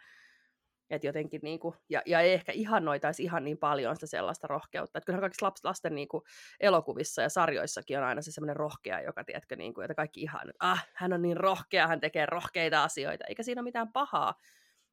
[0.91, 4.99] et jotenkin niinku, ja, ja ei ehkä ihannoitaisi ihan niin paljon sitä sellaista rohkeutta.
[4.99, 6.25] Että kyllähän kaikissa laps, lasten niinku
[6.61, 10.71] elokuvissa ja sarjoissakin on aina se semmoinen rohkea, joka tiedätkö, niinku, että kaikki ihan, että
[10.71, 14.35] ah, hän on niin rohkea, hän tekee rohkeita asioita, eikä siinä ole mitään pahaa.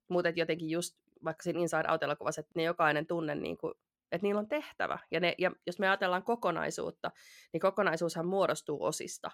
[0.09, 3.73] Mutta jotenkin just vaikka siinä Inside Out-elokuvassa, että ne jokainen tunne, niinku,
[4.11, 4.99] että niillä on tehtävä.
[5.11, 7.11] Ja, ne, ja jos me ajatellaan kokonaisuutta,
[7.53, 9.31] niin kokonaisuushan muodostuu osista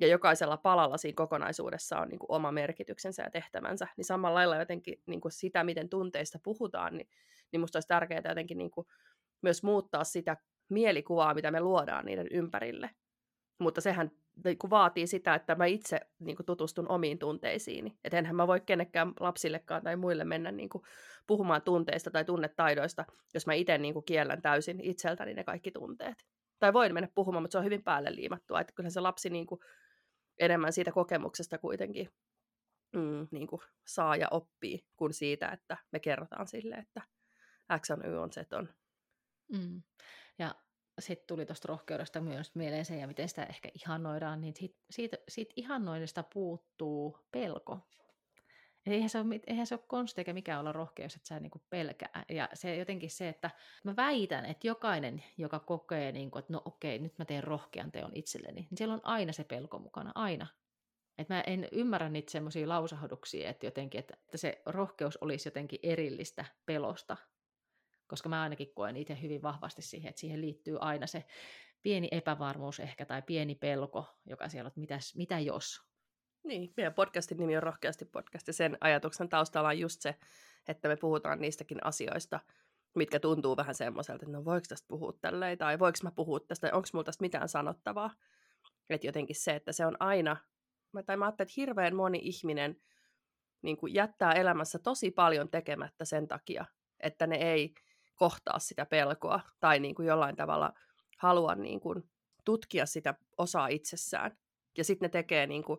[0.00, 4.56] ja jokaisella palalla siinä kokonaisuudessa on niin kuin oma merkityksensä ja tehtävänsä, niin samalla lailla
[4.56, 7.08] jotenkin niin kuin sitä, miten tunteista puhutaan, niin,
[7.52, 8.86] niin musta olisi tärkeää jotenkin niin kuin
[9.42, 10.36] myös muuttaa sitä
[10.68, 12.90] mielikuvaa, mitä me luodaan niiden ympärille.
[13.58, 14.10] Mutta sehän
[14.44, 17.98] niin kuin vaatii sitä, että mä itse niin kuin tutustun omiin tunteisiini.
[18.04, 20.84] Että enhän mä voi kenekään lapsillekaan tai muille mennä niin kuin
[21.26, 26.24] puhumaan tunteista tai tunnetaidoista, jos mä itse niin kuin kiellän täysin itseltäni ne kaikki tunteet.
[26.58, 28.60] Tai voin mennä puhumaan, mutta se on hyvin päälle liimattua.
[28.60, 29.60] Että kyllä se lapsi niin kuin
[30.38, 32.10] enemmän siitä kokemuksesta kuitenkin
[32.92, 37.02] mm, niin kuin saa ja oppii, kuin siitä, että me kerrotaan sille, että
[37.80, 38.68] X on Y on Z on.
[39.52, 39.82] Mm.
[40.38, 40.54] Ja
[40.98, 45.16] sitten tuli tuosta rohkeudesta myös mieleen se, ja miten sitä ehkä ihannoidaan, niin siitä, siitä,
[45.28, 47.78] siitä ihannoinnista puuttuu pelko.
[48.86, 51.50] Eihän se, ole, eihän se ole konsti eikä mikään olla rohkea, jos et sä niin
[51.70, 52.24] pelkää.
[52.28, 53.50] Ja se jotenkin se, että
[53.84, 57.92] mä väitän, että jokainen, joka kokee, niin kuin, että no okei, nyt mä teen rohkean
[57.92, 60.46] teon itselleni, niin siellä on aina se pelko mukana, aina.
[61.18, 66.44] Et mä en ymmärrä niitä semmoisia lausahduksia, että, jotenkin, että, se rohkeus olisi jotenkin erillistä
[66.66, 67.16] pelosta,
[68.06, 71.24] koska mä ainakin koen itse hyvin vahvasti siihen, että siihen liittyy aina se
[71.82, 75.87] pieni epävarmuus ehkä tai pieni pelko, joka siellä on, että mitäs, mitä jos.
[76.48, 80.14] Niin, meidän podcastin nimi on Rohkeasti podcast ja sen ajatuksen taustalla on just se,
[80.68, 82.40] että me puhutaan niistäkin asioista,
[82.94, 86.70] mitkä tuntuu vähän semmoiselta, että no voiko tästä puhua tälleen, tai voiko mä puhua tästä,
[86.72, 88.10] onko mulla tästä mitään sanottavaa.
[88.90, 90.36] Että jotenkin se, että se on aina,
[91.06, 92.76] tai mä ajattelen, että hirveän moni ihminen
[93.62, 96.64] niin kuin jättää elämässä tosi paljon tekemättä sen takia,
[97.00, 97.74] että ne ei
[98.14, 100.72] kohtaa sitä pelkoa tai niin kuin jollain tavalla
[101.18, 102.10] halua niin kuin
[102.44, 104.38] tutkia sitä osaa itsessään.
[104.78, 105.78] Ja sitten ne tekee niin kuin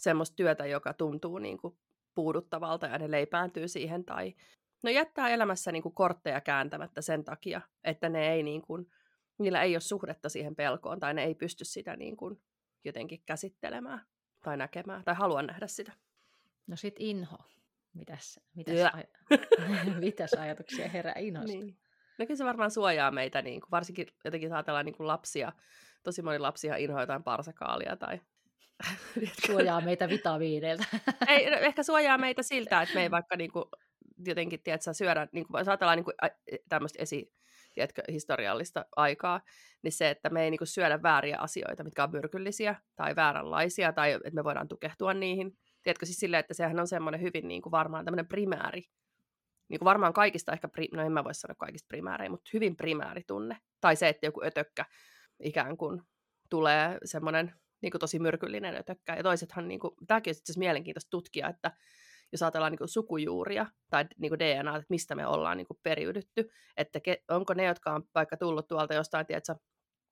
[0.00, 1.76] semmoista työtä, joka tuntuu niin kuin
[2.14, 4.34] puuduttavalta ja ne leipääntyy siihen tai
[4.82, 8.90] no jättää elämässä niin kuin kortteja kääntämättä sen takia, että ne ei niin kuin,
[9.38, 12.40] niillä ei ole suhdetta siihen pelkoon tai ne ei pysty sitä niin kuin
[12.84, 14.06] jotenkin käsittelemään
[14.44, 15.92] tai näkemään tai halua nähdä sitä.
[16.66, 17.38] No sit inho.
[17.94, 19.38] Mitäs, mitäs, aj-
[20.00, 21.58] mitäs ajatuksia herää inhosta?
[21.58, 21.78] Niin.
[22.18, 25.52] No kyllä se varmaan suojaa meitä, niin kuin, varsinkin jotenkin ajatellaan niin kuin lapsia.
[26.02, 28.20] Tosi moni lapsia inhoa jotain parsakaalia tai...
[29.46, 30.84] suojaa meitä vitamiineilta.
[31.28, 33.64] ei, no, ehkä suojaa meitä siltä, että me ei vaikka niin kuin,
[34.26, 36.14] jotenkin, tiedätkö, syödä, niin kuin, jos ajatellaan niin kuin,
[36.68, 37.32] tämmöistä esi,
[37.74, 39.40] tiedätkö, historiallista aikaa,
[39.82, 43.92] niin se, että me ei niin kuin, syödä vääriä asioita, mitkä on myrkyllisiä tai vääränlaisia,
[43.92, 47.62] tai että me voidaan tukehtua niihin, Tiedätkö siis silleen, että sehän on semmoinen hyvin niin
[47.62, 48.82] kuin varmaan tämmöinen primääri,
[49.68, 53.22] niin varmaan kaikista ehkä, pri, no en mä voi sanoa kaikista primääreja, mutta hyvin primääri
[53.26, 53.56] tunne.
[53.80, 54.84] Tai se, että joku ötökkä
[55.40, 56.02] ikään kuin
[56.50, 59.16] tulee semmoinen niin kuin tosi myrkyllinen ötökkä.
[59.16, 61.70] Ja toisethan, niin kuin, tämäkin on itse mielenkiintoista tutkia, että
[62.32, 65.78] jos ajatellaan niin kuin sukujuuria tai niin kuin DNA, että mistä me ollaan niin kuin
[65.82, 69.54] periydytty, että ke, onko ne, jotka on vaikka tullut tuolta jostain, tiedätkö,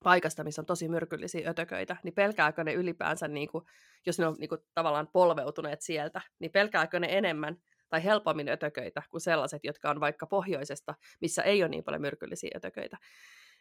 [0.05, 3.65] paikasta, missä on tosi myrkyllisiä ötököitä, niin pelkääkö ne ylipäänsä, niin kuin,
[4.07, 7.57] jos ne on niin kuin, tavallaan polveutuneet sieltä, niin pelkääkö ne enemmän
[7.89, 12.51] tai helpommin ötököitä kuin sellaiset, jotka on vaikka pohjoisesta, missä ei ole niin paljon myrkyllisiä
[12.57, 12.97] ötököitä.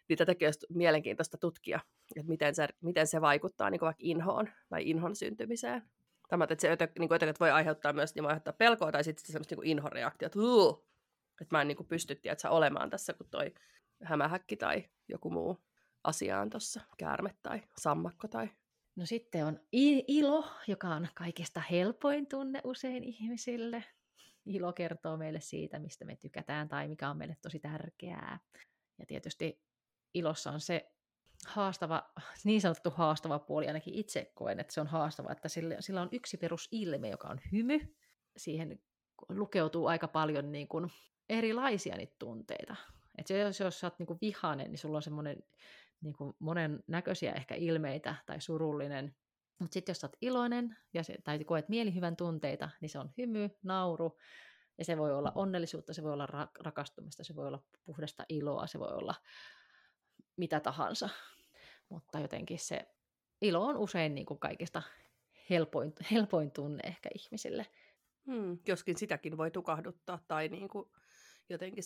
[0.10, 1.80] Niin tätäkin olisi mielenkiintoista tutkia,
[2.16, 5.84] että miten se, miten se vaikuttaa niin vaikka inhoon tai inhon syntymiseen.
[6.30, 9.56] Tämä, että se ötö, niin ötökät voi aiheuttaa myös niin aiheuttaa pelkoa tai sitten semmoista
[9.56, 10.84] niin inhoreaktiota, että,
[11.42, 13.54] että mä en niin kuin pysty tiedätkö, olemaan tässä kuin toi
[14.04, 15.58] hämähäkki tai joku muu
[16.04, 18.50] asiaan tuossa, käärme tai sammakko tai...
[18.96, 19.60] No sitten on
[20.08, 23.84] ilo, joka on kaikista helpoin tunne usein ihmisille.
[24.46, 28.40] Ilo kertoo meille siitä, mistä me tykätään tai mikä on meille tosi tärkeää.
[29.00, 29.67] Ja tietysti
[30.14, 30.92] ilossa on se
[31.48, 32.12] haastava,
[32.44, 36.10] niin sanottu haastava puoli, ainakin itse koen, että se on haastava, että sillä, sillä on
[36.12, 37.80] yksi perusilme, joka on hymy.
[38.38, 38.80] Siihen
[39.30, 40.92] lukeutuu aika paljon niin kuin
[41.30, 42.76] erilaisia niitä tunteita.
[43.18, 45.44] Että jos, jos sä oot niin kuin vihainen, niin sulla on semmoinen
[46.02, 49.16] niin kuin monen näköisiä ehkä ilmeitä tai surullinen.
[49.60, 53.50] Mutta sitten jos olet iloinen ja se, tai koet mielihyvän tunteita, niin se on hymy,
[53.64, 54.18] nauru,
[54.78, 58.68] ja se voi olla onnellisuutta, se voi olla ra- rakastumista, se voi olla puhdasta iloa,
[58.68, 59.16] se voi olla
[60.38, 61.10] mitä tahansa.
[61.90, 62.88] Mutta jotenkin se
[63.42, 64.82] ilo on usein niin kuin kaikista
[65.50, 67.66] helpoin, helpoin tunne ehkä ihmisille.
[68.26, 70.90] Hmm, joskin sitäkin voi tukahduttaa tai niin kuin
[71.50, 71.84] jotenkin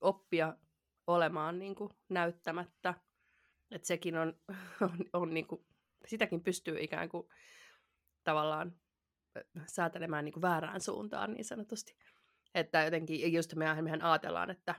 [0.00, 0.56] oppia
[1.06, 2.94] olemaan niin kuin näyttämättä
[3.74, 4.38] että sekin on,
[4.80, 5.66] on, on niin kuin,
[6.06, 7.28] sitäkin pystyy ikään kuin
[8.24, 8.76] tavallaan
[9.66, 11.96] säätelemään niin kuin väärään suuntaan niin sanotusti.
[12.54, 14.74] Että jotenkin, just mehän, mehän ajatellaan, että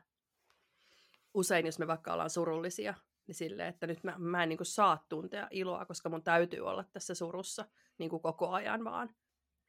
[1.33, 2.93] usein jos me vaikka ollaan surullisia,
[3.27, 6.59] niin silleen, että nyt mä, mä en niin kuin saa tuntea iloa, koska mun täytyy
[6.59, 7.65] olla tässä surussa
[7.97, 9.15] niin kuin koko ajan vaan.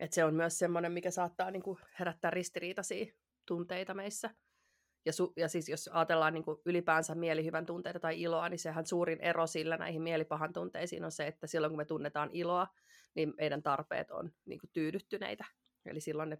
[0.00, 3.12] Että se on myös semmoinen, mikä saattaa niin kuin herättää ristiriitaisia
[3.46, 4.30] tunteita meissä.
[5.04, 8.86] Ja, su, ja siis jos ajatellaan niin kuin ylipäänsä mielihyvän tunteita tai iloa, niin sehän
[8.86, 12.66] suurin ero sillä näihin mielipahan tunteisiin on se, että silloin kun me tunnetaan iloa,
[13.14, 15.44] niin meidän tarpeet on niin kuin tyydyttyneitä.
[15.84, 16.38] Eli silloin ne,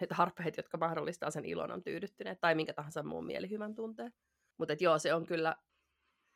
[0.00, 4.12] ne tarpeet, jotka mahdollistaa sen ilon, on tyydyttyneet, tai minkä tahansa muun mielihyvän tunteen.
[4.58, 5.56] Mutta joo, se on kyllä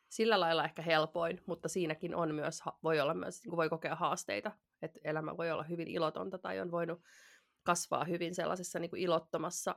[0.09, 4.51] sillä lailla ehkä helpoin, mutta siinäkin on myös, voi olla myös, niin voi kokea haasteita,
[4.81, 7.01] että elämä voi olla hyvin ilotonta tai on voinut
[7.63, 9.75] kasvaa hyvin sellaisessa niin kuin ilottomassa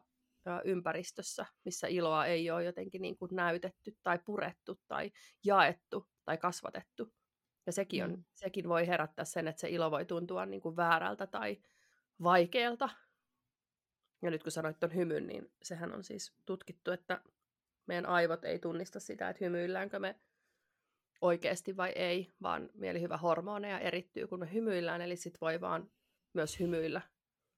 [0.65, 5.11] ympäristössä, missä iloa ei ole jotenkin niin kuin näytetty tai purettu tai
[5.45, 7.13] jaettu tai kasvatettu.
[7.67, 8.25] Ja sekin, on, mm.
[8.35, 11.63] sekin voi herättää sen, että se ilo voi tuntua niin kuin väärältä tai
[12.23, 12.89] vaikealta.
[14.23, 17.21] Ja nyt kun sanoit tuon hymyn, niin sehän on siis tutkittu, että
[17.91, 20.21] meidän aivot ei tunnista sitä, että hymyilläänkö me
[21.21, 25.91] oikeasti vai ei, vaan mielihyvä hormoneja erittyy, kun me hymyillään, eli sit voi vaan
[26.33, 27.01] myös hymyillä.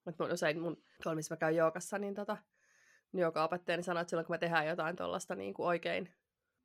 [0.05, 2.37] Mutta usein mun, tuolla missä mä käyn jookassa, niin tota,
[3.12, 6.14] joka opettajani sanoi, että silloin kun me tehdään jotain tuollaista niin kuin oikein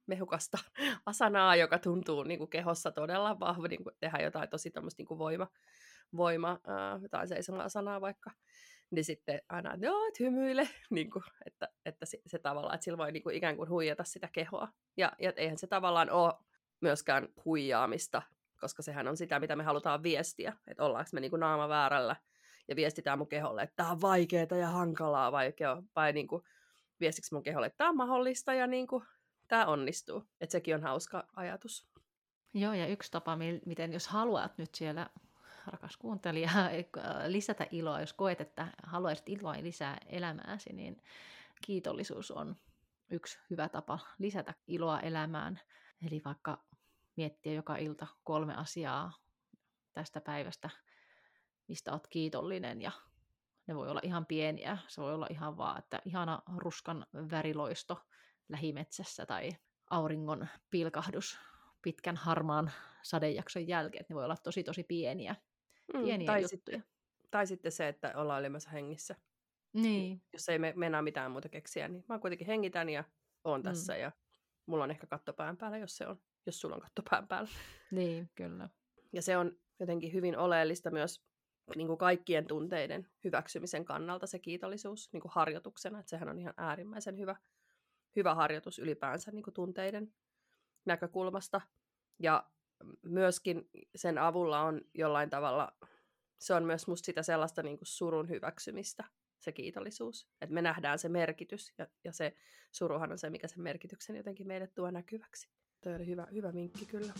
[0.05, 0.57] mehukasta
[1.05, 5.07] asanaa, joka tuntuu niin kuin kehossa todella vahva, niin kuin tehdään jotain tosi tämmöistä niin
[5.07, 5.47] kuin voima,
[6.17, 8.31] voima äh, jotain seisomaa sanaa vaikka,
[8.91, 12.85] niin sitten aina, että joo, että hymyile, niin kuin, että, että se, se tavallaan, että
[12.85, 14.67] sillä voi niin kuin ikään kuin huijata sitä kehoa.
[14.97, 16.33] Ja, ja eihän se tavallaan ole
[16.81, 18.21] myöskään huijaamista,
[18.59, 22.15] koska sehän on sitä, mitä me halutaan viestiä, että ollaanko me niin kuin naama väärällä
[22.67, 25.53] ja viestitään mun keholle, että tämä on vaikeaa ja hankalaa, vai,
[25.95, 26.43] vai niin kuin,
[26.99, 29.03] viestiksi mun keholle, että tämä on mahdollista ja niin kuin,
[29.47, 30.23] tämä onnistuu.
[30.41, 31.87] Että sekin on hauska ajatus.
[32.53, 35.09] Joo, ja yksi tapa, miten jos haluat nyt siellä,
[35.67, 36.49] rakas kuuntelija,
[37.27, 41.01] lisätä iloa, jos koet, että haluaisit iloa lisää elämääsi, niin
[41.61, 42.55] kiitollisuus on
[43.09, 45.59] yksi hyvä tapa lisätä iloa elämään.
[46.07, 46.63] Eli vaikka
[47.15, 49.13] miettiä joka ilta kolme asiaa
[49.93, 50.69] tästä päivästä,
[51.67, 52.91] mistä olet kiitollinen ja
[53.67, 54.77] ne voi olla ihan pieniä.
[54.87, 58.01] Se voi olla ihan vaan, että ihana ruskan väriloisto
[58.49, 59.51] lähimetsässä tai
[59.89, 61.39] auringon pilkahdus
[61.81, 64.05] pitkän harmaan sadejakson jälkeen.
[64.09, 65.35] Ne voi olla tosi tosi pieniä,
[65.93, 66.49] mm, pieniä tai juttuja.
[66.49, 66.83] Sitten,
[67.31, 69.15] tai sitten se, että ollaan olemassa hengissä.
[69.73, 70.21] Niin.
[70.33, 73.03] Jos ei me mennä mitään muuta keksiä, niin mä kuitenkin hengitän ja
[73.43, 73.63] oon mm.
[73.63, 74.11] tässä ja
[74.65, 77.49] mulla on ehkä katto pään päällä, jos se on, jos sulla on katto pään päällä.
[77.91, 78.69] Niin, kyllä.
[79.13, 81.21] Ja se on jotenkin hyvin oleellista myös
[81.75, 86.53] niin kuin kaikkien tunteiden hyväksymisen kannalta se kiitollisuus niin kuin harjoituksena, että sehän on ihan
[86.57, 87.35] äärimmäisen hyvä,
[88.15, 90.13] hyvä harjoitus ylipäänsä niin kuin tunteiden
[90.85, 91.61] näkökulmasta.
[92.19, 92.49] Ja
[93.03, 95.71] myöskin sen avulla on jollain tavalla,
[96.37, 99.03] se on myös musta sitä sellaista niin kuin surun hyväksymistä,
[99.39, 100.27] se kiitollisuus.
[100.41, 102.33] Että me nähdään se merkitys ja, ja se
[102.71, 105.49] suruhan on se, mikä sen merkityksen jotenkin meille tuo näkyväksi.
[105.81, 107.13] Toi oli hyvä, hyvä vinkki kyllä.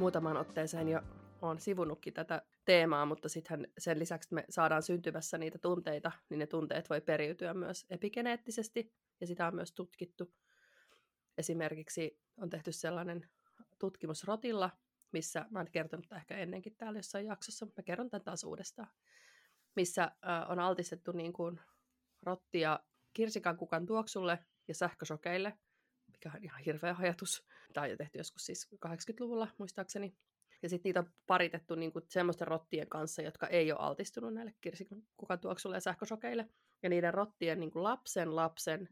[0.00, 1.00] muutamaan otteeseen jo
[1.42, 6.38] olen sivunutkin tätä teemaa, mutta sitten sen lisäksi että me saadaan syntymässä niitä tunteita, niin
[6.38, 10.34] ne tunteet voi periytyä myös epigeneettisesti, ja sitä on myös tutkittu.
[11.38, 13.30] Esimerkiksi on tehty sellainen
[13.78, 14.70] tutkimus rotilla,
[15.12, 18.88] missä, mä en kertonut ehkä ennenkin täällä jossain jaksossa, mutta mä kerron tämän taas uudestaan,
[19.76, 20.10] missä
[20.48, 21.60] on altistettu niin kuin
[22.22, 22.80] rottia
[23.12, 25.58] kirsikan kukan tuoksulle ja sähkösokeille,
[26.12, 27.46] mikä on ihan hirveä ajatus.
[27.72, 30.16] Tämä on jo tehty joskus siis 80-luvulla muistaakseni.
[30.62, 35.02] Ja sitten niitä on paritettu niinku semmoisten rottien kanssa, jotka ei ole altistunut näille kirsikan
[35.40, 36.48] tuoksulle ja sähkösokeille.
[36.82, 38.88] Ja niiden rottien niinku lapsen lapsen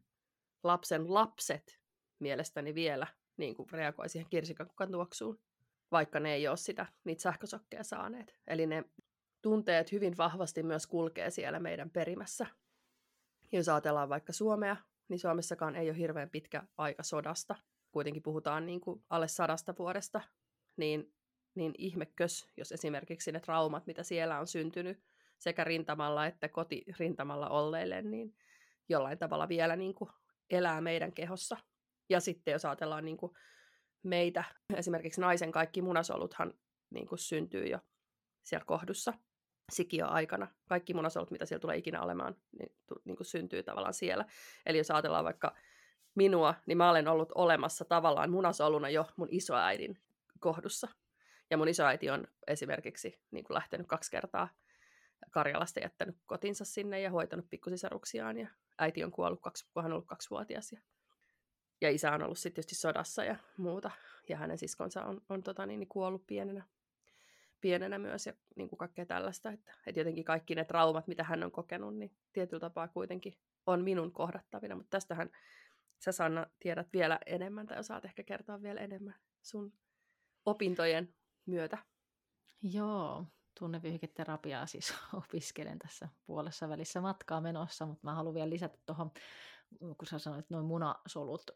[0.62, 1.80] lapsen lapset
[2.18, 5.40] mielestäni vielä niin kuin reagoi siihen kirsikakukan tuoksuun,
[5.90, 8.38] vaikka ne ei ole sitä, niitä sähkösokkeja saaneet.
[8.46, 8.84] Eli ne
[9.42, 12.46] tunteet hyvin vahvasti myös kulkee siellä meidän perimässä.
[13.52, 14.76] Jos ajatellaan vaikka Suomea,
[15.08, 17.56] niin Suomessakaan ei ole hirveän pitkä aika sodasta.
[17.90, 20.20] Kuitenkin puhutaan niin kuin alle sadasta vuodesta,
[20.76, 21.14] niin,
[21.58, 25.02] niin ihmekös, jos esimerkiksi ne traumat, mitä siellä on syntynyt
[25.38, 28.34] sekä rintamalla että kotirintamalla olleille, niin
[28.88, 30.10] jollain tavalla vielä niin kuin
[30.50, 31.56] elää meidän kehossa.
[32.08, 33.32] Ja sitten jos ajatellaan niin kuin
[34.02, 34.44] meitä,
[34.74, 36.54] esimerkiksi naisen kaikki munasoluthan
[36.90, 37.78] niin kuin syntyy jo
[38.42, 39.12] siellä kohdussa
[39.72, 40.46] sikio-aikana.
[40.68, 42.72] Kaikki munasolut, mitä siellä tulee ikinä olemaan, niin,
[43.04, 44.24] niin kuin syntyy tavallaan siellä.
[44.66, 45.54] Eli jos ajatellaan vaikka
[46.14, 49.98] minua, niin mä olen ollut olemassa tavallaan munasoluna jo mun isoäidin
[50.40, 50.88] kohdussa.
[51.50, 54.48] Ja mun isoäiti on esimerkiksi niin kuin lähtenyt kaksi kertaa
[55.30, 58.38] Karjalasta jättänyt kotinsa sinne ja hoitanut pikkusisaruksiaan.
[58.38, 60.72] Ja äiti on kuollut, kaksi, kun hän on ollut kaksivuotias.
[60.72, 60.80] Ja,
[61.80, 63.90] ja isä on ollut sitten tietysti sodassa ja muuta.
[64.28, 66.64] Ja hänen siskonsa on, on tota, niin, niin kuollut pienenä
[67.60, 69.50] pienenä myös ja niin kuin kaikkea tällaista.
[69.50, 73.84] Että, että jotenkin kaikki ne traumat, mitä hän on kokenut, niin tietyllä tapaa kuitenkin on
[73.84, 74.74] minun kohdattavina.
[74.74, 75.30] Mutta tästähän
[76.04, 79.72] sä Sanna tiedät vielä enemmän tai osaat ehkä kertoa vielä enemmän sun
[80.44, 81.14] opintojen
[81.48, 81.78] myötä.
[82.62, 83.24] Joo,
[83.58, 89.10] tunnevyyhketerapiaa siis opiskelen tässä puolessa välissä matkaa menossa, mutta mä haluan vielä lisätä tuohon,
[89.78, 91.50] kun sä sanoit, että noin munasolut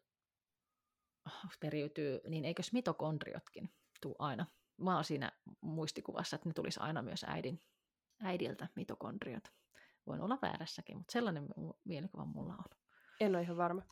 [1.61, 4.47] periytyy, niin eikös mitokondriotkin tuu aina
[4.83, 7.61] mä oon siinä muistikuvassa, että ne tulisi aina myös äidin,
[8.21, 9.53] äidiltä mitokondriat.
[10.07, 11.49] Voin olla väärässäkin, mutta sellainen
[11.85, 12.79] mielikuva mulla on.
[13.21, 13.83] En ole ihan varma.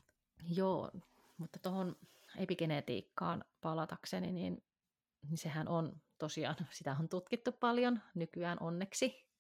[0.57, 0.91] Joo,
[1.39, 1.97] mutta tuohon
[2.39, 4.63] epigenetiikkaan palatakseni, niin,
[5.29, 9.31] niin sehän on tosiaan, sitä on tutkittu paljon nykyään onneksi.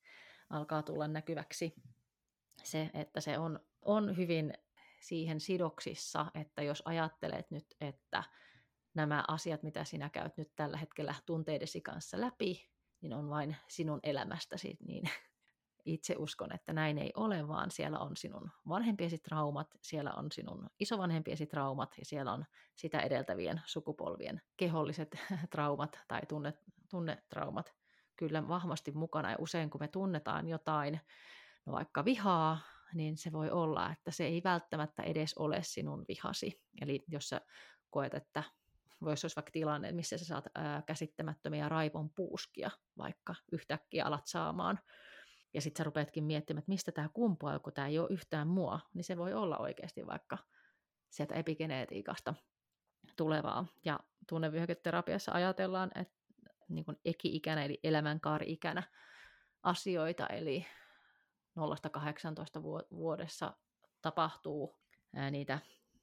[0.50, 1.74] Alkaa tulla näkyväksi
[2.62, 4.52] se, että se on, on hyvin
[5.00, 8.24] siihen sidoksissa, että jos ajattelet nyt, että
[8.94, 14.00] nämä asiat, mitä sinä käyt nyt tällä hetkellä tunteidesi kanssa läpi, niin on vain sinun
[14.02, 15.10] elämästäsi, niin
[15.84, 20.70] itse uskon, että näin ei ole, vaan siellä on sinun vanhempiesi traumat, siellä on sinun
[20.80, 22.44] isovanhempiesi traumat ja siellä on
[22.76, 25.08] sitä edeltävien sukupolvien keholliset
[25.52, 26.54] traumat tai tunne,
[26.90, 27.74] tunnetraumat
[28.16, 29.30] kyllä vahvasti mukana.
[29.30, 31.00] Ja usein kun me tunnetaan jotain,
[31.66, 32.58] no vaikka vihaa,
[32.94, 36.62] niin se voi olla, että se ei välttämättä edes ole sinun vihasi.
[36.80, 37.40] Eli jos sä
[37.90, 38.42] koet, että
[39.04, 44.78] voisi olla vaikka tilanne, missä sä saat ää, käsittämättömiä raivon puuskia, vaikka yhtäkkiä alat saamaan,
[45.54, 48.80] ja sitten sä rupeatkin miettimään, että mistä tämä kumpuaa, kun tämä ei ole yhtään mua,
[48.94, 50.38] niin se voi olla oikeasti vaikka
[51.10, 52.34] sieltä epigenetiikasta
[53.16, 53.66] tulevaa.
[53.84, 56.14] Ja tunnevyöhyketerapiassa ajatellaan, että
[56.68, 58.82] niin kuin eki-ikänä eli elämänkaari-ikänä
[59.62, 60.66] asioita, eli
[62.58, 63.52] 0-18 vuodessa
[64.02, 64.78] tapahtuu
[65.30, 65.58] niitä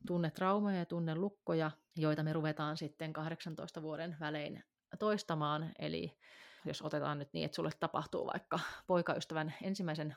[0.07, 4.63] tunnetraumoja ja tunnelukkoja, joita me ruvetaan sitten 18 vuoden välein
[4.99, 5.71] toistamaan.
[5.79, 6.17] Eli
[6.67, 10.15] jos otetaan nyt niin, että sulle tapahtuu vaikka poikaystävän ensimmäisen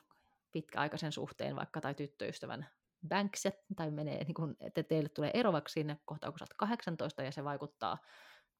[0.52, 2.66] pitkäaikaisen suhteen vaikka tai tyttöystävän
[3.08, 6.54] bankset, tai menee, niin kun, että teille tulee ero vaikka sinne kohtaan, kun sä oot
[6.56, 7.98] 18, ja se vaikuttaa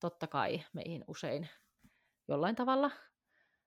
[0.01, 1.49] totta kai meihin usein
[2.29, 2.91] jollain tavalla,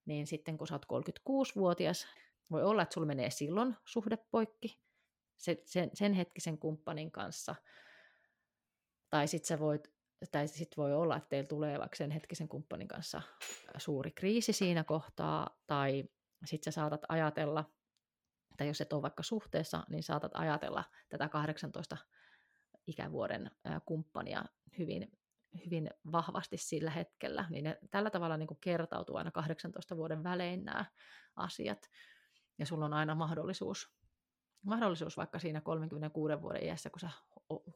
[0.05, 2.07] niin sitten kun sä oot 36-vuotias,
[2.51, 4.79] voi olla, että sulla menee silloin suhde poikki
[5.37, 7.55] sen, sen, sen hetkisen kumppanin kanssa,
[9.09, 9.93] tai sitten sä voit
[10.31, 13.21] tai sitten voi olla, että teillä tulee vaikka sen hetkisen kumppanin kanssa
[13.77, 16.03] suuri kriisi siinä kohtaa, tai
[16.45, 17.65] sitten sä saatat ajatella,
[18.57, 21.97] tai jos et ole vaikka suhteessa, niin saatat ajatella tätä 18
[22.87, 23.51] ikävuoden
[23.85, 24.45] kumppania
[24.77, 25.11] hyvin,
[25.65, 30.65] hyvin vahvasti sillä hetkellä, niin ne tällä tavalla niin kuin kertautuu aina 18 vuoden välein
[30.65, 30.85] nämä
[31.35, 31.89] asiat,
[32.59, 33.93] ja sulla on aina mahdollisuus,
[34.61, 37.09] mahdollisuus vaikka siinä 36 vuoden iässä, kun sä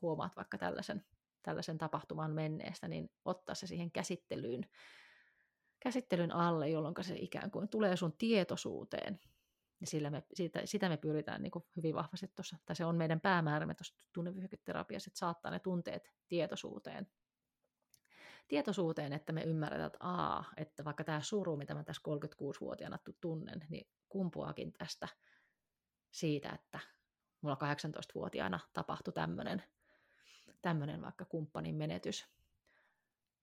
[0.01, 1.05] huomaat vaikka tällaisen
[1.47, 4.67] tällaisen tapahtuman menneestä, niin ottaa se siihen käsittelyyn,
[5.79, 9.19] käsittelyn alle, jolloin se ikään kuin tulee sun tietoisuuteen.
[9.81, 13.21] Ja sillä me, sitä, sitä me pyritään niin hyvin vahvasti tuossa, tai se on meidän
[13.21, 17.07] päämäärämme tuossa tunnevyöhyketerapiassa, että saattaa ne tunteet tietoisuuteen.
[18.47, 23.65] Tietoisuuteen, että me ymmärretään, että, aa, että vaikka tämä suru, mitä mä tässä 36-vuotiaana tunnen,
[23.69, 25.07] niin kumpuakin tästä
[26.11, 26.79] siitä, että
[27.41, 29.63] mulla 18-vuotiaana tapahtui tämmöinen
[30.67, 32.27] tämmöinen vaikka kumppanin menetys.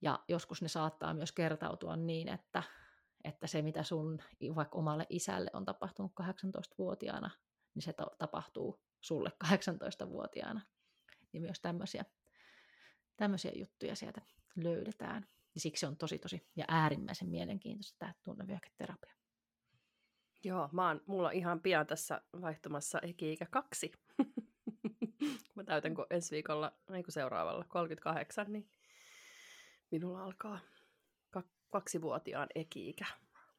[0.02, 2.62] Ja joskus ne saattaa myös kertautua niin, että,
[3.24, 4.22] että se mitä sun
[4.54, 7.30] vaikka omalle isälle on tapahtunut 18-vuotiaana,
[7.74, 10.60] niin se to- tapahtuu sulle 18-vuotiaana.
[11.32, 12.04] Niin myös tämmöisiä,
[13.16, 14.20] tämmöisiä juttuja sieltä
[14.56, 15.26] löydetään.
[15.54, 19.14] Ja siksi on tosi tosi ja äärimmäisen mielenkiintoista tämä tunnevyöhyketerapia.
[20.44, 23.92] Joo, mä oon, mulla on ihan pian tässä vaihtumassa eki-ikä kaksi.
[25.54, 28.68] Mä täytän kun ensi viikolla, ei kun seuraavalla, 38, niin
[29.90, 30.60] minulla alkaa
[31.70, 33.04] kaksivuotiaan eki-ikä.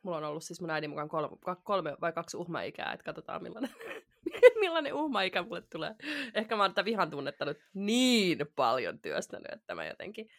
[0.03, 3.71] Mulla on ollut siis mun äidin mukaan kolme, kolme vai kaksi uhmaikää, että katsotaan millainen,
[4.61, 5.95] millainen uhmaikä mulle tulee.
[6.33, 10.29] Ehkä mä oon tätä vihan tunnetta nyt niin paljon työstänyt, että mä jotenkin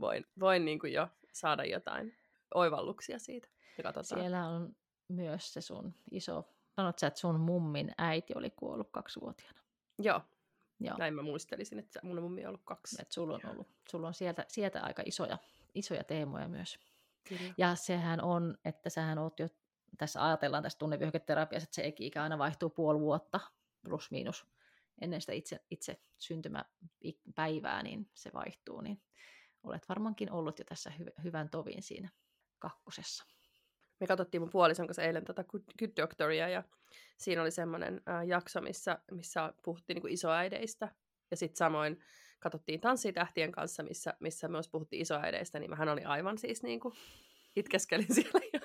[0.00, 2.16] voin, voin niin kuin jo saada jotain
[2.54, 3.48] oivalluksia siitä.
[3.78, 4.20] Ja katsotaan.
[4.20, 4.76] Siellä on
[5.08, 9.60] myös se sun iso, sanot sä, että sun mummin äiti oli kuollut kaksivuotiaana.
[9.98, 10.20] Joo,
[10.80, 10.96] Joo.
[10.98, 12.96] Näin mä muistelisin, että mun mummi on ollut kaksi.
[13.02, 15.38] Et sulla on, ollut, sulla on sieltä, sieltä aika isoja,
[15.74, 16.78] isoja teemoja myös.
[17.28, 17.54] Kyllä.
[17.58, 19.48] Ja sehän on, että sähän oot jo,
[19.98, 23.40] tässä ajatellaan tässä tunnevyöhyketerapiassa, että se ikä aina vaihtuu puoli vuotta
[23.84, 24.46] plus miinus
[25.00, 29.02] ennen sitä itse, itse syntymäpäivää, niin se vaihtuu, niin
[29.62, 32.08] olet varmaankin ollut jo tässä hy- hyvän tovin siinä
[32.58, 33.24] kakkosessa
[34.00, 36.62] me katsottiin mun puolison kanssa eilen tota Good Doctoria ja
[37.18, 40.88] siinä oli semmoinen äh, jakso, missä, missä puhuttiin niin kuin isoäideistä.
[41.30, 42.00] Ja sitten samoin
[42.40, 46.94] katsottiin Tanssitähtien kanssa, missä, missä myös puhuttiin isoäideistä, niin hän oli aivan siis niin kuin
[47.56, 48.60] itkeskelin siellä ja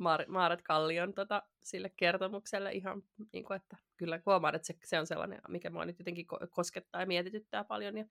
[0.00, 3.02] Mar- Maaret Kallion tota, sille kertomukselle ihan,
[3.32, 7.00] niin kuin, että kyllä huomaan, että se, se on sellainen, mikä mua nyt jotenkin koskettaa
[7.00, 8.04] ja mietityttää paljon ja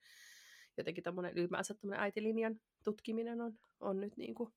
[0.76, 4.52] jotenkin tämmöinen ylipäänsä tämmöinen äitilinjan tutkiminen on, on nyt niin kuin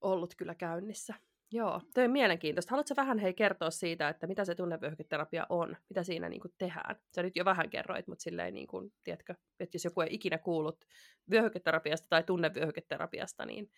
[0.00, 1.14] ollut kyllä käynnissä.
[1.52, 2.70] Joo, toi on mielenkiintoista.
[2.70, 5.76] Haluatko vähän hei kertoa siitä, että mitä se tunnevyöhyketerapia on?
[5.88, 6.96] Mitä siinä niin kuin, tehdään?
[7.14, 10.38] Sä nyt jo vähän kerroit, mutta silleen, niin kuin, tiedätkö, että jos joku ei ikinä
[10.38, 10.84] kuullut
[11.30, 13.70] vyöhyketerapiasta tai tunnevyöhyketerapiasta, niin,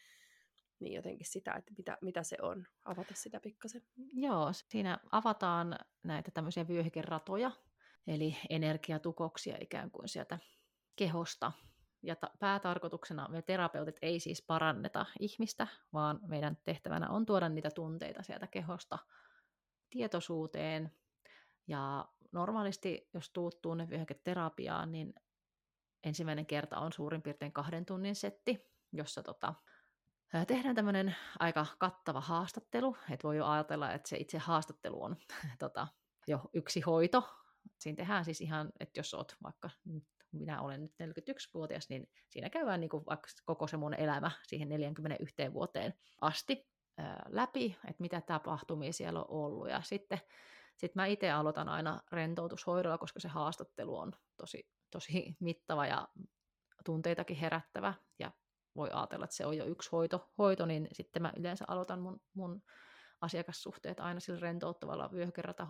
[0.80, 3.82] niin jotenkin sitä, että mitä, mitä se on, avata sitä pikkasen.
[4.12, 7.50] Joo, siinä avataan näitä tämmöisiä vyöhykeratoja,
[8.06, 10.38] eli energiatukoksia ikään kuin sieltä
[10.96, 11.52] kehosta.
[12.03, 17.70] Ja ta- päätarkoituksena me terapeutit ei siis paranneta ihmistä, vaan meidän tehtävänä on tuoda niitä
[17.70, 18.98] tunteita sieltä kehosta
[19.90, 20.92] tietoisuuteen.
[21.66, 25.14] Ja normaalisti, jos tuut tunnevyöhyketerapiaan, niin
[26.05, 29.55] ensimmäinen kerta on suurin piirtein kahden tunnin setti, jossa tota,
[30.46, 32.96] tehdään tämmöinen aika kattava haastattelu.
[33.11, 35.16] Että voi jo ajatella, että se itse haastattelu on
[35.59, 35.88] tota,
[36.26, 37.28] jo yksi hoito.
[37.78, 39.70] Siinä tehdään siis ihan, että jos oot vaikka,
[40.32, 44.68] minä olen nyt 41-vuotias, niin siinä käydään niin kuin vaikka koko se mun elämä siihen
[44.68, 46.68] 41 vuoteen asti
[47.28, 49.68] läpi, että mitä tapahtumia siellä on ollut.
[49.68, 50.20] Ja sitten
[50.76, 56.08] sit mä itse aloitan aina rentoutushoidolla, koska se haastattelu on tosi, tosi mittava ja
[56.84, 57.94] tunteitakin herättävä.
[58.18, 58.30] Ja
[58.76, 62.20] voi ajatella, että se on jo yksi hoito, hoito niin sitten mä yleensä aloitan mun,
[62.34, 62.62] mun
[63.20, 65.10] asiakassuhteet aina sillä rentouttavalla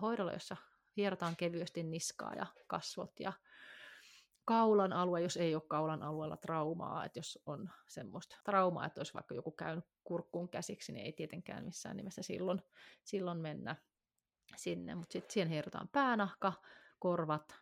[0.01, 0.57] hoidolla, jossa
[0.97, 3.33] hierotaan kevyesti niskaa ja kasvot ja
[4.45, 9.13] kaulan alue, jos ei ole kaulan alueella traumaa, että jos on semmoista traumaa, että olisi
[9.13, 12.61] vaikka joku käynyt kurkkuun käsiksi, niin ei tietenkään missään nimessä silloin,
[13.03, 13.75] silloin mennä
[14.55, 16.53] sinne, mutta sitten siihen hierotaan päänahka,
[16.99, 17.55] korvat,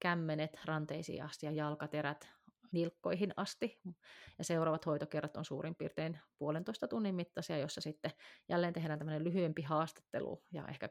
[0.00, 2.28] kämmenet ranteisiin asti ja jalkaterät
[2.72, 3.80] nilkkoihin asti.
[4.38, 8.10] Ja seuraavat hoitokerrat on suurin piirtein puolentoista tunnin mittaisia, jossa sitten
[8.48, 10.88] jälleen tehdään tämmöinen lyhyempi haastattelu ja ehkä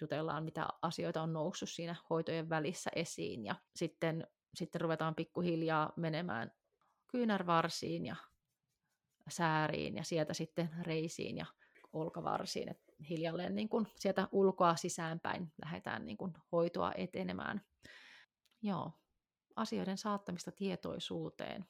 [0.00, 3.44] jutellaan, mitä asioita on noussut siinä hoitojen välissä esiin.
[3.44, 6.52] Ja sitten, sitten ruvetaan pikkuhiljaa menemään
[7.06, 8.16] kyynärvarsiin ja
[9.28, 11.46] sääriin ja sieltä sitten reisiin ja
[11.92, 12.68] olkavarsiin.
[12.68, 17.60] Et hiljalleen niin kun sieltä ulkoa sisäänpäin lähdetään niin kun hoitoa etenemään.
[18.62, 18.92] Joo,
[19.56, 21.66] asioiden saattamista tietoisuuteen.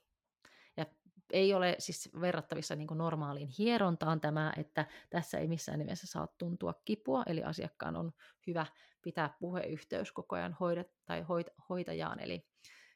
[0.77, 0.87] Ja
[1.33, 6.75] ei ole siis verrattavissa niin normaaliin hierontaan tämä, että tässä ei missään nimessä saa tuntua
[6.85, 8.13] kipua, eli asiakkaan on
[8.47, 8.67] hyvä
[9.03, 12.47] pitää puheyhteys koko ajan hoidet, tai hoit, hoitajaan, eli,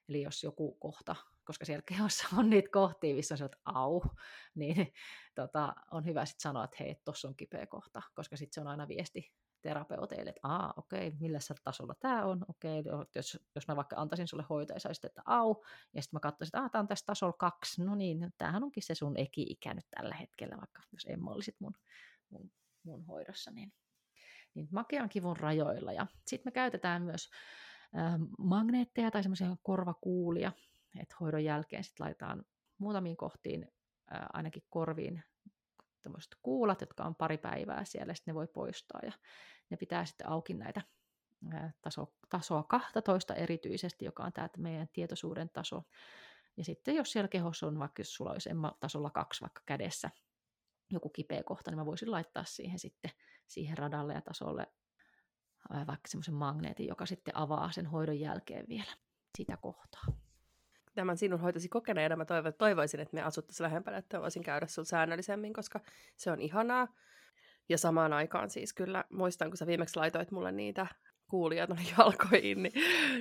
[0.08, 4.02] eli jos joku kohta, koska siellä kehossa on niitä kohtia, missä on että au,
[4.54, 4.92] niin
[5.34, 8.66] tota, on hyvä sitten sanoa, että hei, tuossa on kipeä kohta, koska sitten se on
[8.66, 9.32] aina viesti
[9.62, 12.82] terapeuteille, että aa, okei, millä tasolla tämä on, okei,
[13.14, 16.58] jos, jos mä vaikka antaisin sulle hoitoa ja saisit, että au, ja sitten mä katsoisin,
[16.58, 20.14] että tämä on tässä tasolla kaksi, no niin, tämähän onkin se sun eki-ikä nyt tällä
[20.14, 21.74] hetkellä, vaikka jos Emma olisit mun,
[22.30, 22.52] mun,
[22.82, 23.72] mun hoidossa, niin,
[24.54, 25.92] niin makean kivun rajoilla.
[25.92, 27.28] Ja sitten me käytetään myös
[28.38, 30.52] magneetteja tai semmoisia korvakuulia,
[31.00, 32.44] että hoidon jälkeen sitten laitetaan
[32.78, 33.72] muutamiin kohtiin,
[34.14, 35.22] äh, ainakin korviin
[36.02, 39.12] tämmöiset kuulat, jotka on pari päivää siellä, sitten ne voi poistaa ja
[39.70, 40.82] ne pitää sitten auki näitä
[41.82, 45.82] taso, tasoa 12 erityisesti, joka on tämä meidän tietoisuuden taso.
[46.56, 50.10] Ja sitten jos siellä kehossa on, vaikka jos sulla olisi tasolla kaksi vaikka kädessä
[50.90, 53.10] joku kipeä kohta, niin mä voisin laittaa siihen sitten
[53.46, 54.66] siihen radalle ja tasolle
[55.70, 58.92] vaikka semmoisen magneetin, joka sitten avaa sen hoidon jälkeen vielä
[59.38, 60.04] sitä kohtaa
[60.98, 64.88] tämän sinun hoitasi kokeneena mä toivon, toivoisin, että me asuttaisiin lähempänä, että voisin käydä sinulla
[64.88, 65.80] säännöllisemmin, koska
[66.16, 66.88] se on ihanaa.
[67.68, 70.86] Ja samaan aikaan siis kyllä, muistan, kun sä viimeksi laitoit mulle niitä
[71.30, 72.72] kuulia tuonne jalkoihin, niin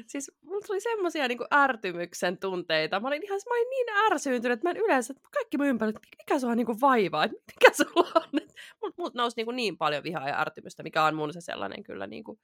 [0.07, 2.99] siis mulla tuli semmoisia niin ärtymyksen tunteita.
[2.99, 5.97] Mä olin ihan mä olin niin ärsyyntynyt, että mä en yleensä, että kaikki mun ympärillä,
[5.97, 8.41] että mikä sua niin vaivaa, että mikä sulla on.
[8.81, 12.07] Mut, mut nousi niin, niin paljon vihaa ja ärtymystä, mikä on mun se sellainen kyllä
[12.07, 12.39] niin kuin,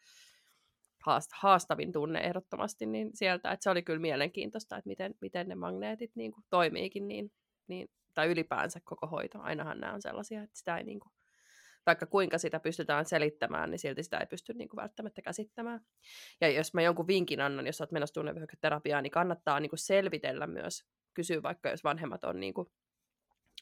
[1.33, 6.11] haastavin tunne ehdottomasti niin sieltä, että se oli kyllä mielenkiintoista, että miten, miten ne magneetit
[6.15, 7.31] niin kuin, toimiikin niin,
[7.67, 9.39] niin, tai ylipäänsä koko hoito.
[9.41, 11.13] Ainahan nämä on sellaisia, että sitä ei niin kuin,
[11.85, 15.81] vaikka kuinka sitä pystytään selittämään, niin silti sitä ei pysty niin kuin, välttämättä käsittämään.
[16.41, 20.47] Ja jos mä jonkun vinkin annan, jos olet menossa tunnevyöhyketerapiaan, niin kannattaa niin kuin, selvitellä
[20.47, 22.67] myös, kysyä vaikka jos vanhemmat on niin kuin,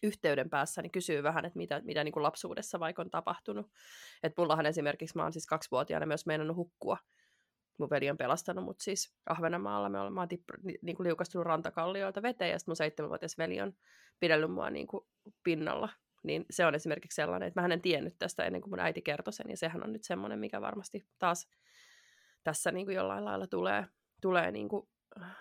[0.04, 3.72] yhteyden päässä, niin kysyy vähän, että mitä, mitä niin kuin lapsuudessa vaikka on tapahtunut.
[4.24, 6.98] että mullahan esimerkiksi, mä oon siis kaksivuotiaana myös meinannut hukkua
[7.82, 9.90] mun veli on pelastanut mut siis Ahvenanmaalla.
[9.90, 13.62] Me ollaan, mä oon tippu, niin kuin liukastunut rantakallioilta veteen ja sitten mun seitsemänvuotias veli
[13.62, 13.74] on
[14.20, 15.06] pidellyt mua niin kuin
[15.44, 15.90] pinnalla.
[16.24, 19.34] Niin se on esimerkiksi sellainen, että mä en tiennyt tästä ennen kuin mun äiti kertoi
[19.34, 19.50] sen.
[19.50, 21.48] Ja sehän on nyt semmoinen, mikä varmasti taas
[22.44, 23.86] tässä niin kuin jollain lailla tulee,
[24.22, 24.90] tulee niin kuin
[25.22, 25.38] äh,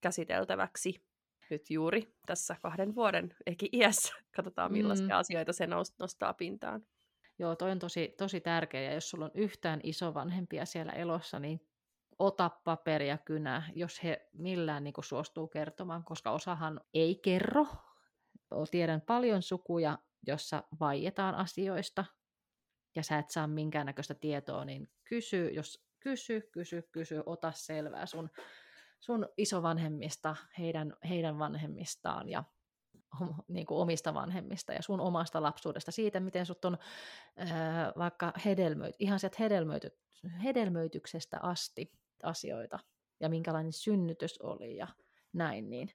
[0.00, 1.04] käsiteltäväksi
[1.50, 4.14] nyt juuri tässä kahden vuoden ehkä iässä.
[4.36, 5.20] Katsotaan millaisia mm.
[5.20, 5.68] asioita se
[5.98, 6.86] nostaa pintaan.
[7.38, 8.82] Joo, toi on tosi, tosi tärkeä.
[8.82, 11.60] Ja jos sulla on yhtään isovanhempia siellä elossa, niin
[12.18, 17.66] ota paperi ja kynä, jos he millään niin kuin, suostuu kertomaan, koska osahan ei kerro.
[18.70, 22.04] Tiedän paljon sukuja, jossa vaietaan asioista,
[22.96, 28.30] ja sä et saa minkäännäköistä tietoa, niin kysy, jos kysy, kysy, kysy, ota selvää sun,
[29.00, 32.44] sun isovanhemmista, heidän, heidän vanhemmistaan, ja
[33.48, 36.78] niin kuin omista vanhemmista ja sun omasta lapsuudesta, siitä, miten sut on
[37.36, 39.90] ää, vaikka hedelmöity, ihan sieltä hedelmöity,
[40.44, 41.92] hedelmöityksestä asti
[42.22, 42.78] asioita
[43.20, 44.88] ja minkälainen synnytys oli ja
[45.32, 45.88] näin, niin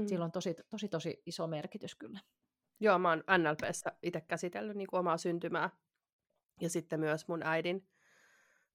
[0.00, 0.06] mm.
[0.06, 2.20] sillä on tosi, tosi, tosi iso merkitys kyllä.
[2.80, 5.70] Joo, mä oon NLPssä itse käsitellyt niin kuin omaa syntymää
[6.60, 7.88] ja sitten myös mun äidin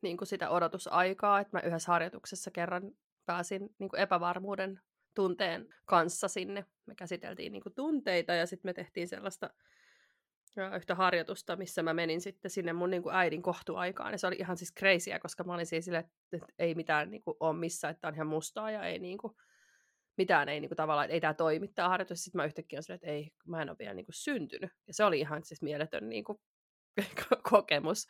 [0.01, 2.91] niin kuin sitä odotusaikaa, että mä yhdessä harjoituksessa kerran
[3.26, 4.82] pääsin niin kuin epävarmuuden
[5.15, 6.65] tunteen kanssa sinne.
[6.86, 9.49] Me käsiteltiin niin kuin tunteita ja sitten me tehtiin sellaista
[10.76, 14.11] yhtä harjoitusta, missä mä menin sitten sinne mun niin kuin äidin kohtuaikaan.
[14.11, 17.22] Ja se oli ihan siis crazyä, koska mä olin siis sille, että ei mitään niin
[17.22, 19.34] kuin, ole missään, että on ihan mustaa ja ei niin kuin,
[20.18, 22.24] mitään ei niin kuin, tavallaan, että ei tämä toimi tämä harjoitus.
[22.24, 24.72] Sitten mä yhtäkkiä olin että ei, mä en ole vielä niin kuin, syntynyt.
[24.88, 26.38] Ja se oli ihan siis mieletön niin kuin,
[27.49, 28.07] kokemus.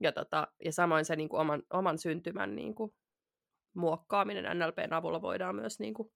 [0.00, 2.94] Ja, tota, ja samoin se niin kuin, oman, oman syntymän niin kuin,
[3.74, 6.08] muokkaaminen NLPn avulla voidaan myös niin kuin,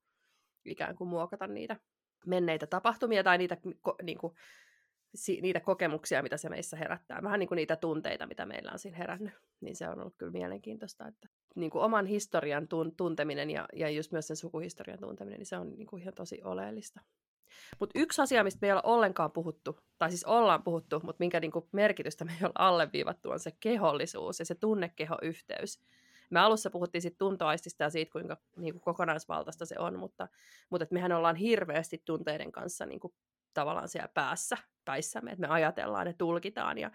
[0.65, 1.77] ikään kuin muokata niitä
[2.27, 3.57] menneitä tapahtumia tai niitä,
[4.03, 4.33] niin kuin,
[5.17, 7.23] si, niitä kokemuksia, mitä se meissä herättää.
[7.23, 9.35] Vähän niin kuin niitä tunteita, mitä meillä on siinä herännyt.
[9.61, 13.91] Niin se on ollut kyllä mielenkiintoista, että niin kuin oman historian tun, tunteminen ja, ja
[13.91, 17.01] just myös sen sukuhistorian tunteminen, niin se on niin kuin ihan tosi oleellista.
[17.81, 21.41] Mutta yksi asia, mistä me ei ole ollenkaan puhuttu, tai siis ollaan puhuttu, mutta minkä
[21.41, 25.81] niin kuin merkitystä me ei ole alleviivattu, on se kehollisuus ja se tunnekehoyhteys.
[26.31, 30.29] Me alussa puhuttiin siitä tuntoaistista ja siitä, kuinka niin kuin kokonaisvaltaista se on, mutta,
[30.71, 33.15] mutta että mehän ollaan hirveästi tunteiden kanssa niin kuin,
[33.61, 36.91] tavallaan siellä päässä, päissämme, että me ajatellaan ja tulkitaan ja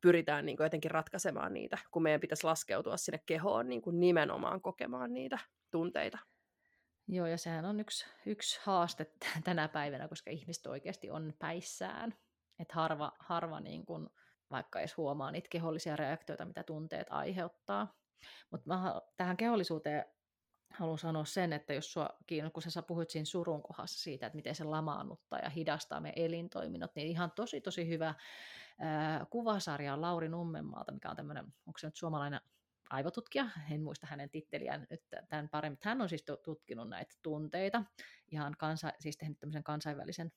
[0.00, 4.60] pyritään niin kuin, jotenkin ratkaisemaan niitä, kun meidän pitäisi laskeutua sinne kehoon niin kuin nimenomaan
[4.60, 5.38] kokemaan niitä
[5.70, 6.18] tunteita.
[7.08, 9.12] Joo, ja sehän on yksi, yksi haaste
[9.44, 12.14] tänä päivänä, koska ihmiset oikeasti on päissään.
[12.58, 14.08] Että harva, harva niin kuin,
[14.50, 17.94] vaikka edes huomaa niitä kehollisia reaktioita, mitä tunteet aiheuttaa.
[18.50, 20.04] Mutta tähän kehollisuuteen
[20.78, 24.36] haluan sanoa sen, että jos sua kiinnostaa, kun sä puhuit siinä surun kohdassa siitä, että
[24.36, 28.14] miten se lamaannuttaa ja hidastaa me elintoiminnot, niin ihan tosi tosi hyvä
[28.78, 32.40] ää, kuvasarja on Lauri Nummenmaalta, mikä on tämmöinen, onko se nyt suomalainen
[32.90, 35.78] aivotutkija, en muista hänen titteliään nyt tämän paremmin.
[35.82, 37.82] Hän on siis tutkinut näitä tunteita,
[38.28, 40.32] ihan kansa, siis tehnyt tämmöisen kansainvälisen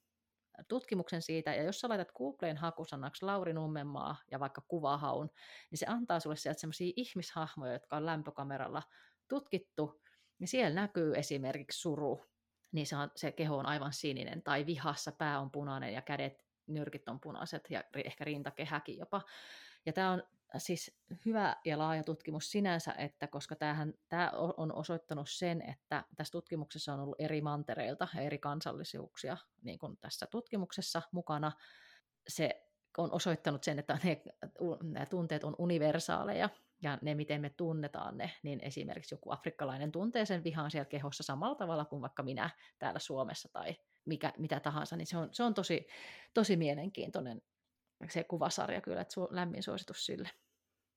[0.68, 5.30] tutkimuksen siitä, ja jos sä laitat Googleen hakusanaksi Lauri Nummenmaa ja vaikka kuvahaun,
[5.72, 8.84] niin se antaa sulle sieltä sellaisia ihmishahmoja, jotka on lämpökameralla
[9.28, 10.02] tutkittu,
[10.40, 12.26] niin siellä näkyy esimerkiksi suru,
[12.72, 16.46] niin se, on, se keho on aivan sininen, tai vihassa pää on punainen ja kädet,
[16.68, 19.22] nyrkit on punaiset ja ehkä rintakehäkin jopa.
[19.86, 20.24] Ja tämä on
[20.58, 26.32] siis hyvä ja laaja tutkimus sinänsä, että koska tämähän, tämä on osoittanut sen, että tässä
[26.32, 31.52] tutkimuksessa on ollut eri mantereilta ja eri kansallisuuksia niin kuin tässä tutkimuksessa mukana.
[32.28, 34.22] Se on osoittanut sen, että ne,
[34.84, 36.50] nämä tunteet on universaaleja
[36.82, 41.23] ja ne, miten me tunnetaan ne, niin esimerkiksi joku afrikkalainen tuntee sen vihan siellä kehossa
[41.23, 42.49] samalla tavalla kuin vaikka minä
[42.80, 43.75] täällä Suomessa tai
[44.05, 45.88] mikä, mitä tahansa, niin se on, se on tosi,
[46.34, 47.41] tosi mielenkiintoinen
[48.07, 50.30] se kuvasarja kyllä, että su- lämmin suositus sille.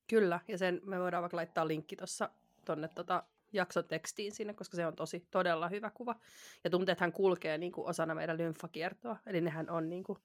[0.08, 2.30] Kyllä, ja sen me voidaan vaikka laittaa linkki tuossa
[2.66, 6.14] tuonne tota jakson tekstiin sinne, koska se on tosi todella hyvä kuva.
[6.64, 10.18] Ja tunteethan kulkee niin kuin osana meidän lymfakiertoa, eli nehän on, niin kuin,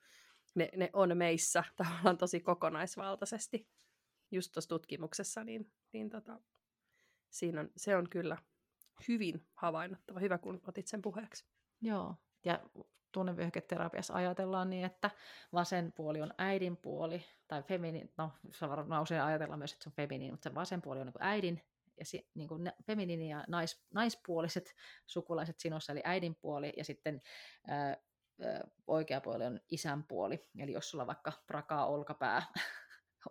[0.55, 3.67] ne, ne on meissä tavallaan tosi kokonaisvaltaisesti.
[4.31, 6.39] Just tuossa tutkimuksessa, niin, niin tota,
[7.29, 8.37] siinä on, se on kyllä
[9.07, 10.19] hyvin havainnottava.
[10.19, 11.45] Hyvä, kun otit sen puheeksi.
[11.81, 12.15] Joo,
[12.45, 12.59] ja
[13.11, 15.11] tunnevyöhyketerapiassa ajatellaan niin, että
[15.53, 19.89] vasen puoli on äidin puoli, tai feminiin, no se varmaan usein ajatellaan myös, että se
[19.89, 21.61] on feminiin, mutta se vasen puoli on niin äidin,
[21.99, 24.75] ja si, niin kuin feminiini ja nais, naispuoliset
[25.05, 27.21] sukulaiset sinussa, eli äidin puoli, ja sitten
[27.67, 27.97] ää,
[28.87, 30.49] oikea puoli on isän puoli.
[30.59, 32.43] Eli jos sulla vaikka prakaa olkapää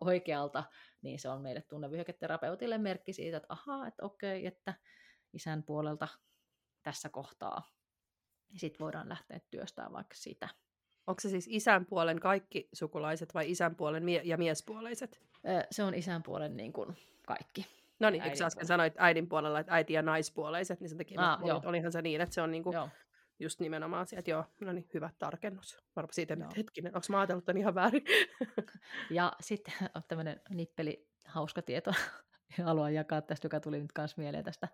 [0.00, 0.64] oikealta,
[1.02, 4.74] niin se on meille tunnevyöhyketerapeutille merkki siitä, että ahaa, että okei, että
[5.32, 6.08] isän puolelta
[6.82, 7.62] tässä kohtaa
[8.56, 10.48] sitten voidaan lähteä työstämään vaikka sitä.
[11.06, 15.20] Onko se siis isän puolen kaikki sukulaiset vai isän puolen mie- ja miespuoleiset?
[15.70, 17.66] Se on isän puolen niin kuin kaikki.
[18.00, 21.42] No niin, eikö äsken sanoit äidin puolella, että äiti- ja naispuoleiset, niin sen takia ah,
[21.42, 22.76] oli, olihan se niin, että se on niin kuin
[23.38, 25.78] just nimenomaan sieltä, joo, no niin, hyvä tarkennus.
[25.96, 28.04] Varmaan siitä, että hetkinen, onko mä ajatellut tämän ihan väärin?
[29.10, 31.92] ja sitten on tämmöinen nippeli hauska tieto
[32.64, 34.68] haluan jakaa tästä, joka tuli nyt myös mieleen tästä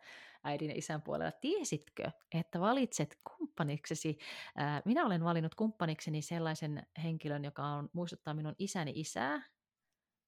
[0.45, 1.33] äidin ja isän puolella.
[1.33, 4.19] Tiesitkö, että valitset kumppaniksesi,
[4.57, 9.43] ää, minä olen valinnut kumppanikseni sellaisen henkilön, joka on, muistuttaa minun isäni isää,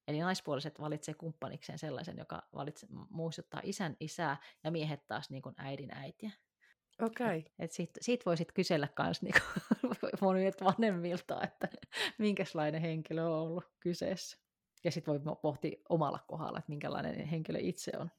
[0.09, 5.55] Eli naispuoliset valitsee kumppanikseen sellaisen, joka valitsee, muistuttaa isän isää, ja miehet taas niin kuin
[5.59, 6.31] äidin äitiä.
[7.03, 7.39] Okei.
[7.39, 7.43] Okay.
[7.59, 9.35] Et siitä, siitä voisit kysellä myös niin
[10.21, 11.69] monilta vanhemmilta, että
[12.19, 14.39] minkälainen henkilö on ollut kyseessä.
[14.85, 18.11] Ja sitten voi pohtia omalla kohdalla, että minkälainen henkilö itse on.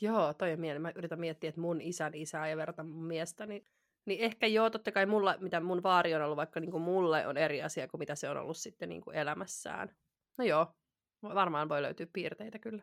[0.00, 0.82] Joo, toi on mieleen.
[0.82, 3.64] Mä yritän miettiä, että mun isän isää ja verrata mun miestä, niin
[4.04, 7.26] Niin ehkä joo, totta kai mulla, mitä mun vaari on ollut, vaikka niin kuin mulle
[7.26, 9.96] on eri asia kuin mitä se on ollut sitten niin kuin elämässään.
[10.38, 10.74] No joo,
[11.22, 12.82] varmaan voi löytyä piirteitä kyllä.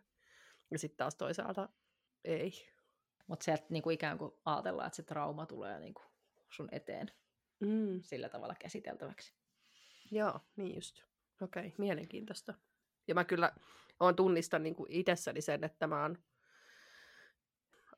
[0.71, 1.69] Ja sitten taas toisaalta
[2.25, 2.51] ei.
[3.27, 6.01] Mutta sieltä niinku ikään kuin ajatellaan, että se trauma tulee niinku
[6.49, 7.11] sun eteen
[7.59, 8.01] Mm.
[8.01, 9.33] sillä tavalla käsiteltäväksi.
[10.11, 11.03] Joo, niin just.
[11.41, 12.53] Okei, okay, mielenkiintoista.
[13.07, 13.51] Ja mä kyllä
[13.99, 16.17] oon tunnistan niin kuin itsessäni sen, että mä oon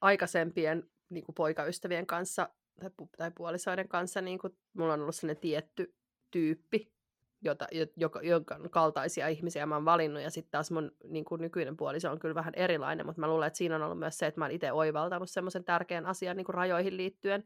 [0.01, 2.49] aikaisempien niin kuin poikaystävien kanssa
[2.79, 5.95] tai, pu- tai puolisoiden kanssa, niin kuin, mulla on ollut sellainen tietty
[6.31, 6.93] tyyppi,
[7.41, 11.77] jota, joka, jonka kaltaisia ihmisiä mä oon valinnut, ja sitten taas mun niin kuin nykyinen
[11.77, 14.41] puoliso on kyllä vähän erilainen, mutta mä luulen, että siinä on ollut myös se, että
[14.41, 17.43] mä oon itse oivaltanut semmoisen tärkeän asian niin kuin rajoihin liittyen,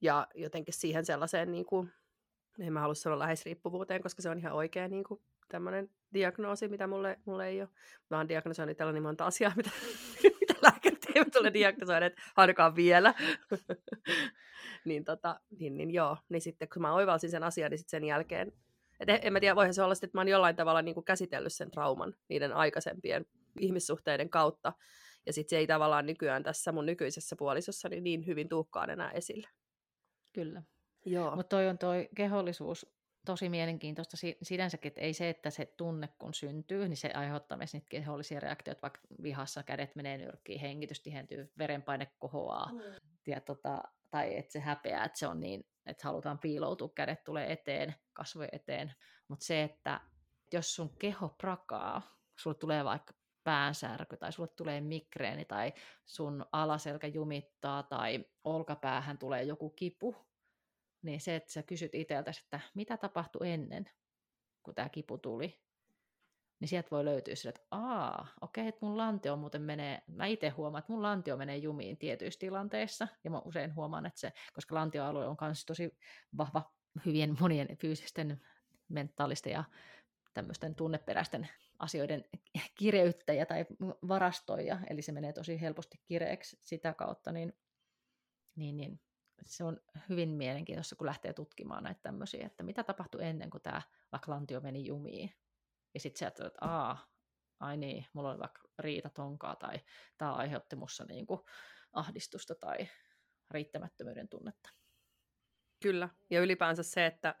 [0.00, 1.92] ja jotenkin siihen sellaiseen, niin kuin,
[2.58, 6.86] en mä halua sanoa läheisriippuvuuteen, koska se on ihan oikea niin kuin, tämmöinen diagnoosi, mitä
[6.86, 7.68] mulle, mulle ei ole.
[8.10, 9.70] Mä oon diagnosoinut tällä niin monta asiaa, mitä,
[10.40, 13.14] mitä lääkärit eivät ole diagnosoineet ainakaan vielä.
[14.84, 18.04] niin, tota, niin, niin joo, niin sitten kun mä oivalsin sen asian, niin sitten sen
[18.04, 18.52] jälkeen,
[19.00, 21.04] et en mä tiedä, voihan se olla sitten, että mä oon jollain tavalla niin kuin
[21.04, 23.26] käsitellyt sen trauman niiden aikaisempien
[23.60, 24.72] ihmissuhteiden kautta,
[25.26, 29.10] ja sitten se ei tavallaan nykyään tässä mun nykyisessä puolisossa niin, niin hyvin tuhkaan enää
[29.10, 29.48] esille.
[30.32, 30.62] Kyllä.
[31.04, 31.36] Joo.
[31.36, 32.86] Mutta toi on toi kehollisuus
[33.26, 37.58] tosi mielenkiintoista si- sinänsäkin, että ei se, että se tunne kun syntyy, niin se aiheuttaa
[37.58, 42.80] myös niitä kehollisia reaktioita, vaikka vihassa kädet menee nyrkkiin, hengitys tihentyy, verenpaine kohoaa, mm.
[43.26, 47.52] ja tota, tai että se häpeää, että se on niin, että halutaan piiloutua, kädet tulee
[47.52, 48.94] eteen, kasvojen eteen,
[49.28, 50.00] mutta se, että
[50.52, 52.02] jos sun keho prakaa,
[52.38, 55.72] sulle tulee vaikka päänsärky tai sulle tulee migreeni tai
[56.04, 60.16] sun alaselkä jumittaa tai olkapäähän tulee joku kipu,
[61.02, 63.90] niin se, että sä kysyt itseltäsi, että mitä tapahtui ennen,
[64.62, 65.62] kun tämä kipu tuli,
[66.60, 70.26] niin sieltä voi löytyä sille, että aa, okei, okay, että mun lantio muuten menee, mä
[70.26, 74.32] itse huomaan, että mun lantio menee jumiin tietyissä tilanteissa, ja mä usein huomaan, että se,
[74.52, 75.98] koska lantioalue on myös tosi
[76.36, 76.72] vahva
[77.06, 78.40] hyvien monien fyysisten,
[78.88, 79.64] mentaalisten ja
[80.34, 81.48] tämmöisten tunneperäisten
[81.78, 82.24] asioiden
[82.78, 83.66] kireyttäjä tai
[84.08, 87.52] varastoija, eli se menee tosi helposti kireeksi sitä kautta, niin,
[88.56, 89.00] niin, niin
[89.42, 93.82] se on hyvin mielenkiintoista, kun lähtee tutkimaan näitä tämmöisiä, että mitä tapahtui ennen kuin tämä
[94.12, 95.34] vaikka lantio meni jumiin.
[95.94, 97.06] Ja sitten sieltä, että aa,
[97.60, 99.80] ai niin, mulla oli vaikka riita tonkaa tai
[100.18, 101.46] tämä aiheutti mussa niinku
[101.92, 102.88] ahdistusta tai
[103.50, 104.70] riittämättömyyden tunnetta.
[105.82, 107.34] Kyllä, ja ylipäänsä se, että,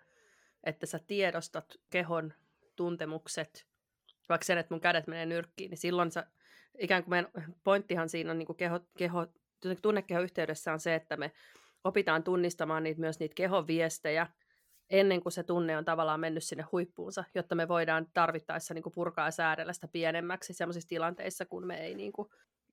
[0.64, 2.34] että sä tiedostat kehon
[2.76, 3.66] tuntemukset,
[4.28, 6.26] vaikka sen, että mun kädet menee nyrkkiin, niin silloin sä,
[6.78, 9.26] ikään kuin meidän pointtihan siinä on niin kuin keho, keho,
[9.82, 11.32] tunnekeho yhteydessä on se, että me
[11.84, 14.26] opitaan tunnistamaan niitä, myös niitä kehon viestejä
[14.90, 18.92] ennen kuin se tunne on tavallaan mennyt sinne huippuunsa, jotta me voidaan tarvittaessa niin kuin
[18.92, 22.28] purkaa ja säädellä sitä pienemmäksi sellaisissa tilanteissa, kun me ei niin kuin,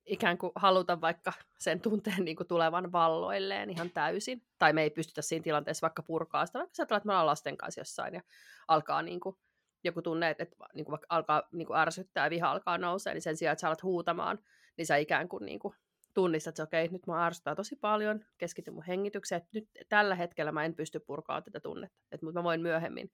[0.06, 4.42] ikään kuin haluta vaikka sen tunteen niin kuin tulevan valloilleen ihan täysin.
[4.58, 7.56] Tai me ei pystytä siinä tilanteessa vaikka purkaa sitä, vaikka sä että me ollaan lasten
[7.56, 8.22] kanssa jossain ja
[8.68, 9.36] alkaa niin kuin,
[9.84, 13.14] joku tunne, että, että niin kuin vaikka alkaa niin kuin ärsyttää ja viha alkaa nousee,
[13.14, 14.38] niin sen sijaan, että sä alat huutamaan,
[14.76, 15.74] niin sä ikään kuin, niin kuin
[16.16, 20.52] tunnistat, että okei, nyt mä ärsyttää tosi paljon, keskityn mun hengitykseen, että nyt tällä hetkellä
[20.52, 23.10] mä en pysty purkaa tätä tunnetta, että mä voin myöhemmin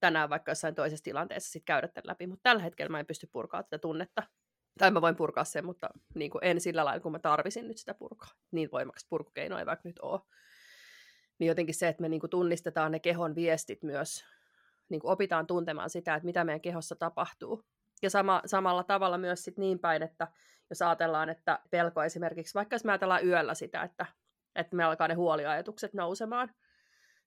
[0.00, 3.28] tänään vaikka jossain toisessa tilanteessa sit käydä tämän läpi, mutta tällä hetkellä mä en pysty
[3.32, 4.22] purkaa tätä tunnetta.
[4.78, 7.76] Tai mä voin purkaa sen, mutta niin kuin en sillä lailla, kun mä tarvisin nyt
[7.76, 8.28] sitä purkaa.
[8.50, 10.20] Niin voimakas purkukeino ei vaikka nyt ole.
[11.38, 14.24] Niin jotenkin se, että me niin kuin tunnistetaan ne kehon viestit myös,
[14.88, 17.64] niin kuin opitaan tuntemaan sitä, että mitä meidän kehossa tapahtuu.
[18.02, 20.28] Ja sama, samalla tavalla myös sit niin päin, että
[20.70, 24.06] jos ajatellaan, että pelko esimerkiksi, vaikka jos me ajatellaan yöllä sitä, että,
[24.54, 26.54] että me alkaa ne huoliajatukset nousemaan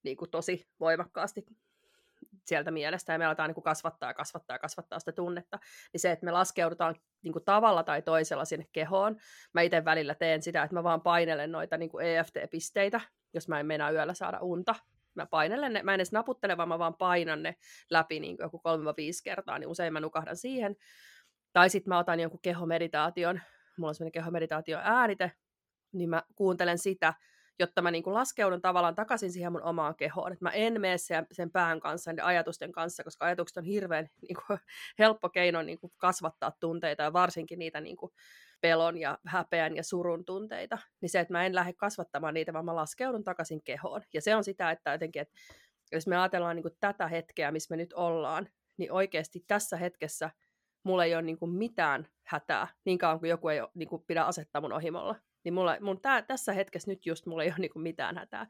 [0.03, 1.45] niin kuin tosi voimakkaasti
[2.45, 5.59] sieltä mielestä ja me aletaan niin kuin kasvattaa ja kasvattaa ja kasvattaa sitä tunnetta,
[5.93, 9.17] niin se, että me laskeudutaan niin kuin tavalla tai toisella sinne kehoon,
[9.53, 13.01] mä itse välillä teen sitä, että mä vaan painelen noita niin kuin EFT-pisteitä,
[13.33, 14.75] jos mä en meinaa yöllä saada unta,
[15.15, 17.55] mä painelen ne, mä en edes naputtele, vaan mä vaan painan ne
[17.89, 18.61] läpi niin kuin joku 3-5
[19.23, 20.75] kertaa, niin usein mä nukahdan siihen,
[21.53, 23.41] tai sitten mä otan jonkun kehomeditaation,
[23.77, 25.31] mulla on sellainen kehomeditaation äänite,
[25.93, 27.13] niin mä kuuntelen sitä,
[27.59, 30.31] jotta mä niin kuin laskeudun tavallaan takaisin siihen mun omaan kehoon.
[30.31, 34.09] Että mä en mene sen, sen pään kanssa, ja ajatusten kanssa, koska ajatukset on hirveän
[34.27, 34.59] niin kuin,
[34.99, 38.11] helppo keino niin kuin, kasvattaa tunteita, ja varsinkin niitä niin kuin,
[38.61, 40.77] pelon ja häpeän ja surun tunteita.
[41.01, 44.01] Niin se, että mä en lähde kasvattamaan niitä, vaan mä laskeudun takaisin kehoon.
[44.13, 45.33] Ja se on sitä, että jotenkin, että
[45.91, 50.29] jos me ajatellaan niin kuin, tätä hetkeä, missä me nyt ollaan, niin oikeasti tässä hetkessä–
[50.83, 54.03] mulla ei ole niin kuin mitään hätää, niin kauan kuin joku ei ole, niin kuin
[54.07, 55.15] pidä asettaa mun ohimolla.
[55.43, 58.47] Niin mulla, mun tää, tässä hetkessä nyt just mulla ei ole niin kuin mitään hätää.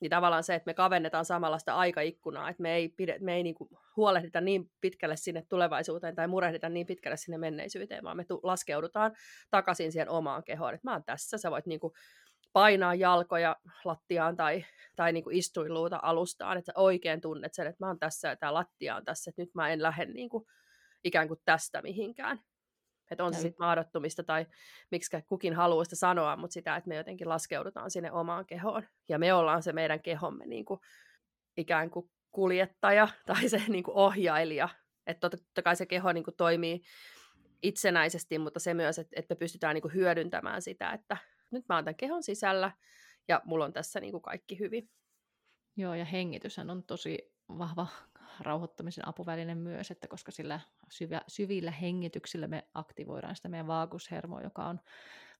[0.00, 3.42] Niin tavallaan se, että me kavennetaan samalla sitä aikaikkunaa, että me ei, pide, me ei
[3.42, 8.24] niin kuin huolehdita niin pitkälle sinne tulevaisuuteen tai murehdita niin pitkälle sinne menneisyyteen, vaan me
[8.24, 9.12] tu- laskeudutaan
[9.50, 10.74] takaisin siihen omaan kehoon.
[10.74, 11.92] Että mä oon tässä, sä voit niin kuin
[12.52, 14.64] painaa jalkoja lattiaan tai,
[14.96, 18.36] tai niin kuin istuinluuta alustaan, että sä oikein tunnet sen, että mä oon tässä ja
[18.36, 20.44] tämä lattia on tässä, että nyt mä en lähde niin kuin,
[21.04, 22.40] ikään kuin tästä mihinkään.
[23.10, 24.46] Että on se sitten mahdottomista tai
[24.90, 28.82] miksi kukin haluaa sitä sanoa, mutta sitä, että me jotenkin laskeudutaan sinne omaan kehoon.
[29.08, 30.80] Ja me ollaan se meidän kehomme niin kuin,
[31.56, 34.68] ikään kuin kuljettaja tai se niin kuin ohjailija.
[35.06, 36.82] Että totta kai se keho niin kuin toimii
[37.62, 41.16] itsenäisesti, mutta se myös, että, että me pystytään niin kuin hyödyntämään sitä, että
[41.50, 42.72] nyt mä oon tämän kehon sisällä
[43.28, 44.90] ja mulla on tässä niin kuin kaikki hyvin.
[45.76, 47.86] Joo, ja hengityshän on tosi vahva
[48.40, 50.60] rauhoittamisen apuväline myös, että koska sillä
[50.90, 54.80] syvä, syvillä hengityksillä me aktivoidaan sitä meidän vaagushermoa, joka on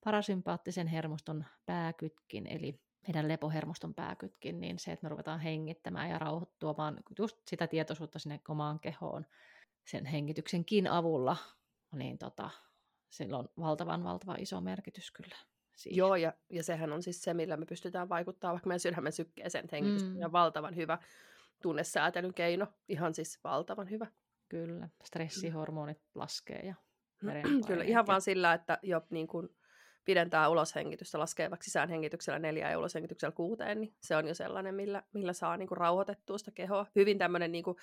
[0.04, 6.96] parasympaattisen hermoston pääkytkin, eli meidän lepohermoston pääkytkin, niin se, että me ruvetaan hengittämään ja rauhoittumaan
[7.18, 9.26] just sitä tietoisuutta sinne omaan kehoon
[9.84, 11.36] sen hengityksenkin avulla,
[11.94, 12.50] niin tota,
[13.10, 15.36] sillä on valtavan, valtava iso merkitys kyllä.
[15.76, 15.96] Siihen.
[15.96, 19.68] Joo, ja, ja sehän on siis se, millä me pystytään vaikuttamaan vaikka meidän sydämen sykkeeseen,
[19.72, 20.22] hengitys mm.
[20.24, 20.98] on valtavan hyvä
[21.62, 24.06] tunnesäätelyn keino, ihan siis valtavan hyvä.
[24.48, 26.74] Kyllä, stressihormonit laskee ja
[27.66, 29.48] Kyllä, ihan vaan sillä, että jo niin kuin
[30.04, 35.02] pidentää uloshengitystä, laskee vaikka sisäänhengityksellä neljä ja uloshengityksellä kuuteen, niin se on jo sellainen, millä,
[35.12, 36.86] millä saa niin kuin rauhoitettua sitä kehoa.
[36.96, 37.76] Hyvin tämmöinen niin kuin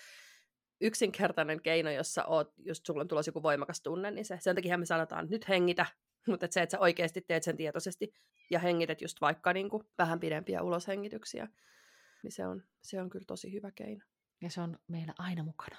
[0.82, 4.78] yksinkertainen keino, jossa oot, just sulla on tulossa joku voimakas tunne, niin se, sen takia
[4.78, 5.86] me sanotaan, että nyt hengitä,
[6.28, 8.14] mutta että se, että sä oikeasti teet sen tietoisesti
[8.52, 11.48] ja hengität just vaikka niin kuin vähän pidempiä uloshengityksiä,
[12.24, 14.06] niin se on, se on kyllä tosi hyvä keino.
[14.42, 15.78] Ja se on meillä aina mukana.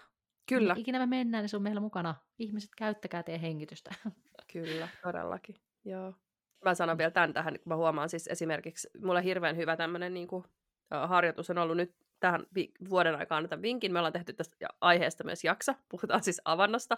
[0.48, 0.74] Kyllä.
[0.78, 2.14] Ikinä me mennään, niin se on meillä mukana.
[2.38, 3.94] Ihmiset, käyttäkää teidän hengitystä.
[4.52, 5.56] Kyllä, todellakin.
[5.84, 6.14] Joo.
[6.64, 10.28] Mä sanon vielä tämän tähän, kun mä huomaan siis esimerkiksi, mulle hirveän hyvä tämmöinen niin
[10.28, 10.44] kuin,
[10.90, 13.92] harjoitus on ollut nyt tähän vi- vuoden aikaan tämän vinkin.
[13.92, 15.74] Me ollaan tehty tästä aiheesta myös jakso.
[15.90, 16.96] Puhutaan siis avannosta.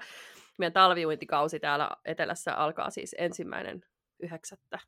[0.58, 3.84] Meidän talviuintikausi täällä etelässä alkaa siis ensimmäinen
[4.20, 4.78] yhdeksättä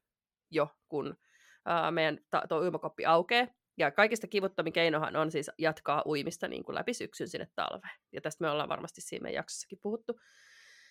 [0.50, 1.16] jo, kun
[1.64, 3.46] ää, meidän ta- tuo uimakoppi aukeaa.
[3.78, 7.94] Ja kaikista kivuttomin keinohan on siis jatkaa uimista niin kuin läpi syksyn sinne talveen.
[8.12, 10.20] Ja tästä me ollaan varmasti siinä jaksossakin puhuttu.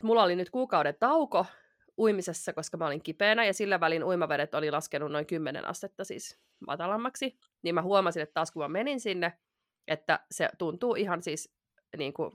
[0.04, 1.46] Mulla oli nyt kuukauden tauko
[1.98, 6.40] uimisessa, koska mä olin kipeänä, ja sillä välin uimavedet oli laskenut noin 10 astetta siis
[6.68, 7.38] matalammaksi.
[7.64, 9.34] Niin mä huomasin, että taas kun mä menin sinne,
[9.88, 11.56] että se tuntuu ihan siis
[11.98, 12.32] niin kuin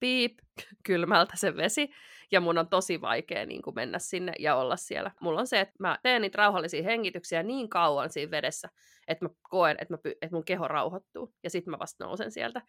[0.00, 0.38] piip,
[0.86, 1.90] kylmältä se vesi,
[2.32, 5.10] ja mun on tosi vaikea niin kuin mennä sinne ja olla siellä.
[5.20, 8.68] Mulla on se, että mä teen niitä rauhallisia hengityksiä niin kauan siinä vedessä,
[9.08, 12.62] että mä koen, että, mä, että mun keho rauhoittuu, ja sitten mä vasta nousen sieltä.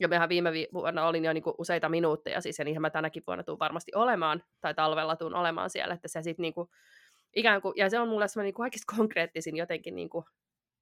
[0.00, 3.22] Ja mehän viime vuonna olin jo niin kuin useita minuutteja, siis ja niinhän mä tänäkin
[3.26, 6.68] vuonna tuun varmasti olemaan, tai talvella tuun olemaan siellä, että se sitten niin kuin,
[7.36, 10.24] ikään kuin, ja se on mulle semmoinen niin kaikista konkreettisin jotenkin niin kuin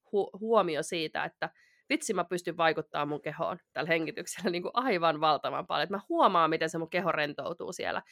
[0.07, 1.51] hu- huomio siitä, että
[1.91, 5.82] vitsi mä pystyn vaikuttamaan mun kehoon tällä hengityksellä niin kuin aivan valtavan paljon.
[5.82, 8.03] Että mä huomaan, miten se mun keho rentoutuu siellä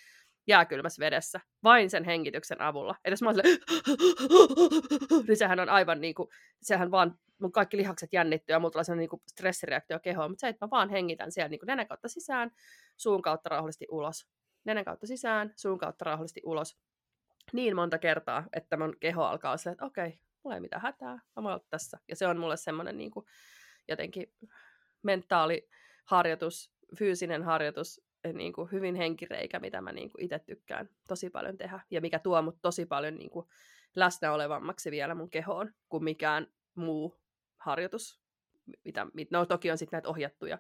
[0.47, 2.95] jääkylmässä vedessä vain sen hengityksen avulla.
[2.97, 3.37] Että jos mä oon
[5.29, 6.29] niin sehän on aivan niin kuin,
[6.63, 10.49] sehän vaan mun kaikki lihakset jännittyy ja mulla tulee sellainen niin stressireaktio kehoon, mutta se,
[10.49, 12.51] että mä vaan hengitän siellä niin kuin nenän kautta sisään,
[12.97, 14.27] suun kautta rauhallisesti ulos.
[14.65, 16.79] Nenän kautta sisään, suun kautta rauhallisesti ulos.
[17.53, 21.19] Niin monta kertaa, että mun keho alkaa sille, että okei, okay, mulla ei mitään hätää,
[21.41, 21.99] mä oon tässä.
[22.09, 23.27] Ja se on mulle semmoinen niin kuin,
[23.89, 24.33] jotenkin
[25.03, 31.31] mentaaliharjoitus, fyysinen harjoitus, eh, niin kuin hyvin henkireikä, mitä mä niin kuin itse tykkään tosi
[31.31, 33.47] paljon tehdä, ja mikä tuo mut tosi paljon niin kuin
[33.97, 37.21] läsnä olevammaksi vielä mun kehoon kuin mikään muu
[37.57, 38.21] harjoitus.
[38.85, 40.59] Mitä, no toki on sitten näitä ohjattuja,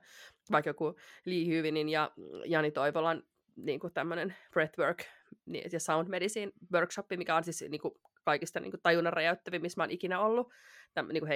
[0.50, 2.10] vaikka joku Lee Hyvinin ja
[2.46, 3.22] Jani Toivolan
[3.56, 5.02] niin kuin tämmöinen breathwork
[5.46, 9.62] niin, ja sound medicine workshop, mikä on siis niin kuin kaikista niin kuin tajunnan räjäyttävin,
[9.62, 10.52] missä mä oon ikinä ollut,
[10.94, 11.28] Täm, niin kuin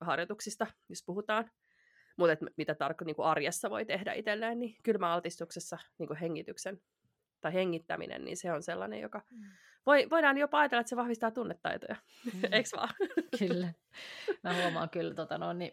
[0.00, 1.50] hengitysharjoituksista, jos puhutaan.
[2.16, 6.80] Mutta mitä tarkko niin arjessa voi tehdä itselleen, niin kylmäaltistuksessa niin hengityksen
[7.40, 9.42] tai hengittäminen, niin se on sellainen, joka mm.
[9.86, 12.40] voi, voidaan jopa ajatella, että se vahvistaa tunnetaitoja, mm.
[12.52, 12.94] eikö vaan?
[13.38, 13.72] kyllä.
[14.42, 15.72] Mä huomaan kyllä, tota, no, niin,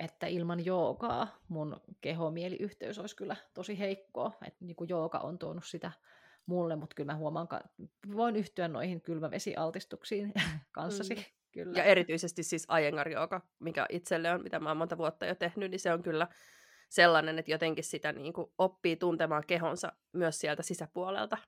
[0.00, 4.32] että ilman joogaa mun keho-mieliyhteys olisi kyllä tosi heikkoa.
[4.46, 5.92] Että niin kuin jooga on tuonut sitä
[6.46, 7.48] mulle, mutta kyllä mä huomaan,
[8.16, 10.32] voin yhtyä noihin kylmävesialtistuksiin
[10.72, 11.14] kanssasi.
[11.14, 11.37] Mm.
[11.52, 11.78] Kyllä.
[11.78, 13.08] Ja erityisesti siis Ajengar
[13.58, 16.26] mikä itselle on, mitä mä oon monta vuotta jo tehnyt, niin se on kyllä
[16.88, 21.38] sellainen, että jotenkin sitä niin kuin oppii tuntemaan kehonsa myös sieltä sisäpuolelta.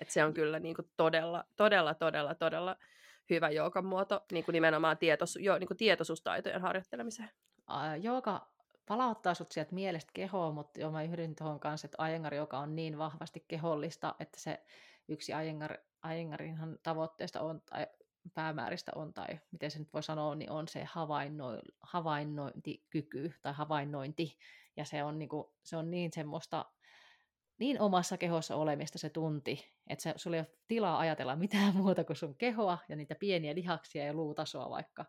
[0.00, 2.76] että se on kyllä niin kuin todella, todella, todella, todella
[3.30, 7.30] hyvä joogan muoto niin kuin nimenomaan tietos, jo, niin kuin tietoisuustaitojen harjoittelemiseen.
[8.00, 8.48] Jooga
[8.86, 12.76] palauttaa sut sieltä mielestä kehoon, mutta joo, mä yhdyn tuohon kanssa, että Ajengar, joka on
[12.76, 14.62] niin vahvasti kehollista, että se
[15.08, 17.62] yksi Ajengar, Ajengarinhan tavoitteesta on,
[18.34, 21.46] päämääristä on, tai miten se nyt voi sanoa, niin on se havainno,
[21.82, 24.38] havainnointikyky tai havainnointi,
[24.76, 26.64] ja se on, niinku, se on niin semmoista
[27.58, 32.04] niin omassa kehossa olemista se tunti, että se, sulla ei ole tilaa ajatella mitään muuta
[32.04, 35.04] kuin sun kehoa ja niitä pieniä lihaksia ja luutasoa vaikka.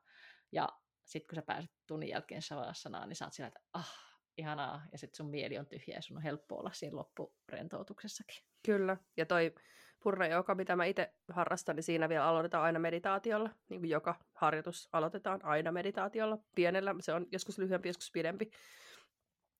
[0.51, 0.69] Ja
[1.05, 2.41] sitten kun sä pääset tunnin jälkeen
[2.73, 3.93] sanaan, niin sä oot sillä, että ah,
[4.37, 8.43] ihanaa, ja sitten sun mieli on tyhjä ja sun on helppo olla siinä loppurentoutuksessakin.
[8.65, 9.55] Kyllä, ja toi
[10.03, 13.49] purre joka mitä mä itse harrastan, niin siinä vielä aloitetaan aina meditaatiolla.
[13.69, 16.37] Niin kuin joka harjoitus aloitetaan aina meditaatiolla.
[16.55, 18.51] Pienellä, se on joskus lyhyempi, joskus pidempi.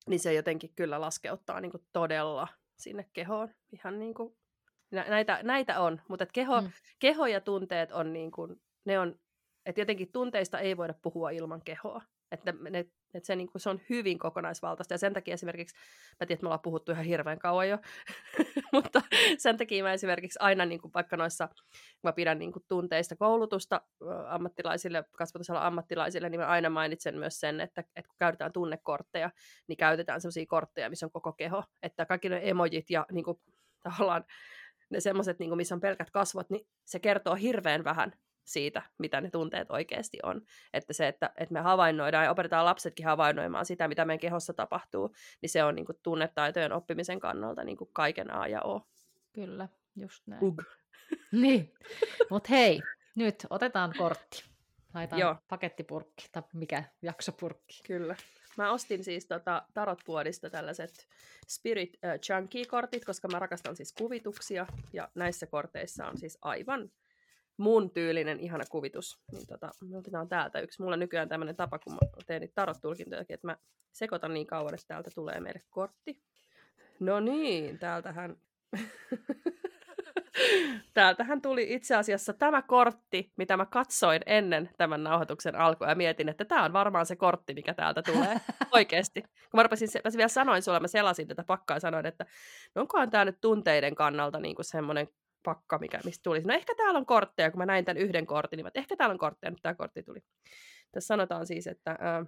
[0.08, 3.50] Niin se jotenkin kyllä laskeuttaa niin kuin todella sinne kehoon.
[3.72, 4.38] Ihan niin kuin,
[4.92, 6.72] näitä, näitä on, mutta keho, mm.
[7.00, 9.20] keho ja tunteet on niin kuin, ne on,
[9.66, 12.02] että jotenkin tunteista ei voida puhua ilman kehoa.
[12.32, 14.94] Että ne, että se, niin kuin, se on hyvin kokonaisvaltaista.
[14.94, 15.76] Ja sen takia esimerkiksi,
[16.20, 17.78] mä tiedän, että me ollaan puhuttu ihan hirveän kauan jo,
[18.74, 19.02] mutta
[19.38, 21.56] sen takia mä esimerkiksi aina niin kuin, vaikka noissa, kun
[22.04, 23.82] mä pidän niin kuin, tunteista koulutusta
[24.28, 29.32] ammattilaisille, kasvatusala ammattilaisille, niin mä aina mainitsen myös sen, että, että kun käytetään tunnekortteja,
[29.68, 33.38] niin käytetään sellaisia kortteja, missä on koko keho, että kaikki ne emojit ja niin kuin,
[33.84, 34.26] tavallaan
[34.90, 38.14] ne semmoiset, niin missä on pelkät kasvot, niin se kertoo hirveän vähän
[38.46, 40.42] siitä, mitä ne tunteet oikeasti on.
[40.74, 45.16] Että se, että, että me havainnoidaan ja opetetaan lapsetkin havainnoimaan sitä, mitä meidän kehossa tapahtuu,
[45.42, 48.88] niin se on niin kuin, tunnetaitojen oppimisen kannalta niin kuin kaiken A ja O.
[49.34, 50.44] Kyllä, just näin.
[50.44, 50.62] Ug.
[51.32, 51.74] niin,
[52.30, 52.82] mutta hei,
[53.16, 54.44] nyt otetaan kortti.
[54.94, 55.36] Laitetaan Joo.
[55.48, 57.82] pakettipurkki, tai mikä, jaksopurkki.
[57.88, 58.16] Kyllä.
[58.58, 61.08] Mä ostin siis tota tarotpuodista tällaiset
[61.48, 66.92] Spirit uh, Chunky-kortit, koska mä rakastan siis kuvituksia, ja näissä korteissa on siis aivan
[67.58, 69.20] mun tyylinen ihana kuvitus.
[69.32, 70.82] Niin tota, me otetaan täältä yksi.
[70.82, 73.58] Mulla on nykyään tämmöinen tapa, kun mä teen niitä tarot-tulkintoja, että mä
[73.92, 76.22] sekoitan niin kauan, että täältä tulee meille kortti.
[77.00, 78.38] No niin, täältähän...
[80.94, 86.30] Täältähän tuli itse asiassa tämä kortti, mitä mä katsoin ennen tämän nauhoituksen alkua ja mietin,
[86.30, 88.42] että tämä on varmaan se kortti, mikä täältä tulee
[88.72, 89.22] oikeasti.
[89.22, 92.26] Kun mä rupesin, mä vielä sanoin sulle, mä selasin tätä pakkaa ja sanoin, että
[92.76, 95.08] no onkohan tämä nyt tunteiden kannalta niin kuin semmoinen
[95.44, 96.42] pakka, mikä, mistä tuli.
[96.42, 99.14] No ehkä täällä on kortteja, kun mä näin tämän yhden kortin, niin mä, ehkä täällä
[99.14, 100.20] on kortteja, nyt tämä kortti tuli.
[100.92, 102.28] Tässä sanotaan siis, että uh,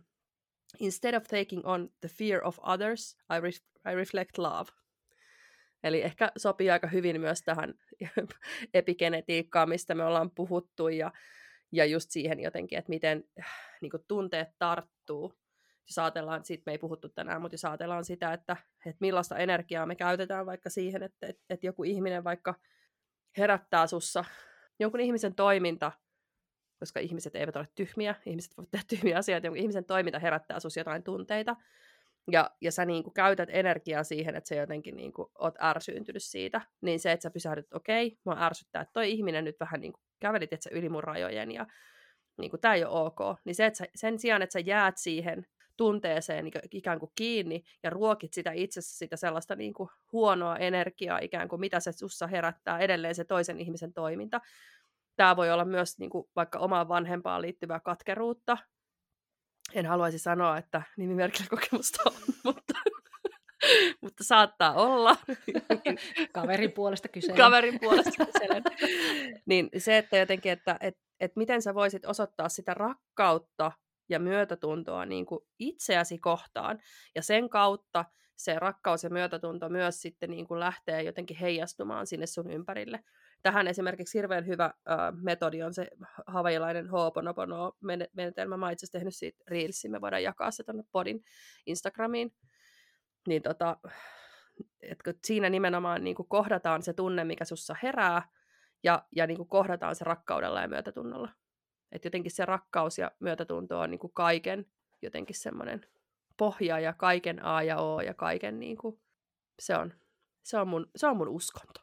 [0.79, 4.71] instead of taking on the fear of others, I, re- I reflect love.
[5.83, 7.73] Eli ehkä sopii aika hyvin myös tähän
[8.73, 11.11] epigenetiikkaan, mistä me ollaan puhuttu, ja,
[11.71, 13.23] ja just siihen jotenkin, että miten
[13.81, 15.33] niin tunteet tarttuu.
[15.87, 19.85] Jos ajatellaan, siitä me ei puhuttu tänään, mutta jos ajatellaan sitä, että, että millaista energiaa
[19.85, 22.55] me käytetään vaikka siihen, että, että joku ihminen vaikka
[23.37, 24.25] herättää sussa
[24.79, 25.91] jonkun ihmisen toiminta,
[26.79, 30.77] koska ihmiset eivät ole tyhmiä, ihmiset voivat tehdä tyhmiä asioita, jonkun ihmisen toiminta herättää sus
[30.77, 31.55] jotain tunteita,
[32.31, 36.23] ja, ja sä niin kuin käytät energiaa siihen, että sä jotenkin niin kuin oot ärsyyntynyt
[36.23, 39.81] siitä, niin se, että sä pysähdyt, okei, okay, mua ärsyttää, että toi ihminen nyt vähän
[39.81, 41.65] niin kuin kävelit, että sä yli mun rajojen, ja
[42.37, 44.97] niin kuin, tämä ei ole ok, niin se, että sä, sen sijaan, että sä jäät
[44.97, 45.45] siihen
[45.77, 51.19] tunteeseen niin ikään kuin kiinni ja ruokit sitä itsessä sitä sellaista niin kuin huonoa energiaa
[51.19, 54.41] ikään kuin, mitä se sussa herättää edelleen se toisen ihmisen toiminta.
[55.15, 58.57] Tämä voi olla myös niin kuin, vaikka omaan vanhempaan liittyvää katkeruutta.
[59.73, 62.13] En haluaisi sanoa, että nimimerkillä kokemusta on,
[62.43, 62.73] mutta,
[64.01, 65.15] mutta saattaa olla.
[66.33, 67.37] Kaverin puolesta kyselen.
[67.37, 68.63] Kaverin puolesta kyselen.
[69.45, 73.71] niin se, että jotenkin, että, että, että miten sä voisit osoittaa sitä rakkautta
[74.09, 76.79] ja myötätuntoa niin kuin itseäsi kohtaan.
[77.15, 82.25] Ja sen kautta se rakkaus ja myötätunto myös sitten niin kuin lähtee jotenkin heijastumaan sinne
[82.25, 83.03] sun ympärille.
[83.41, 84.73] Tähän esimerkiksi hirveän hyvä äh,
[85.21, 85.87] metodi on se
[86.27, 88.57] havailainen Ho'oponopono-menetelmä.
[88.57, 91.23] Mä itse tehnyt siitä Reelsin, me voidaan jakaa se tuonne podin
[91.65, 92.33] Instagramiin.
[93.27, 93.77] Niin tota,
[94.81, 98.29] että siinä nimenomaan niin kuin kohdataan se tunne, mikä sussa herää,
[98.83, 101.29] ja, ja niin kuin kohdataan se rakkaudella ja myötätunnolla.
[101.91, 104.65] Että jotenkin se rakkaus ja myötätunto on niin kuin kaiken
[105.01, 105.85] jotenkin semmoinen
[106.37, 109.01] pohja ja kaiken A ja O ja kaiken niin kuin,
[109.59, 109.93] se, on,
[110.43, 111.81] se, on mun, se on mun uskonto.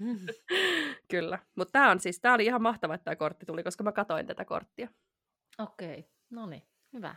[0.00, 0.18] Mm.
[1.10, 1.38] Kyllä.
[1.54, 4.26] Mutta tämä on siis, tämä oli ihan mahtava, että tämä kortti tuli, koska mä katoin
[4.26, 4.88] tätä korttia.
[5.58, 6.10] Okei, okay.
[6.30, 7.16] no niin, hyvä.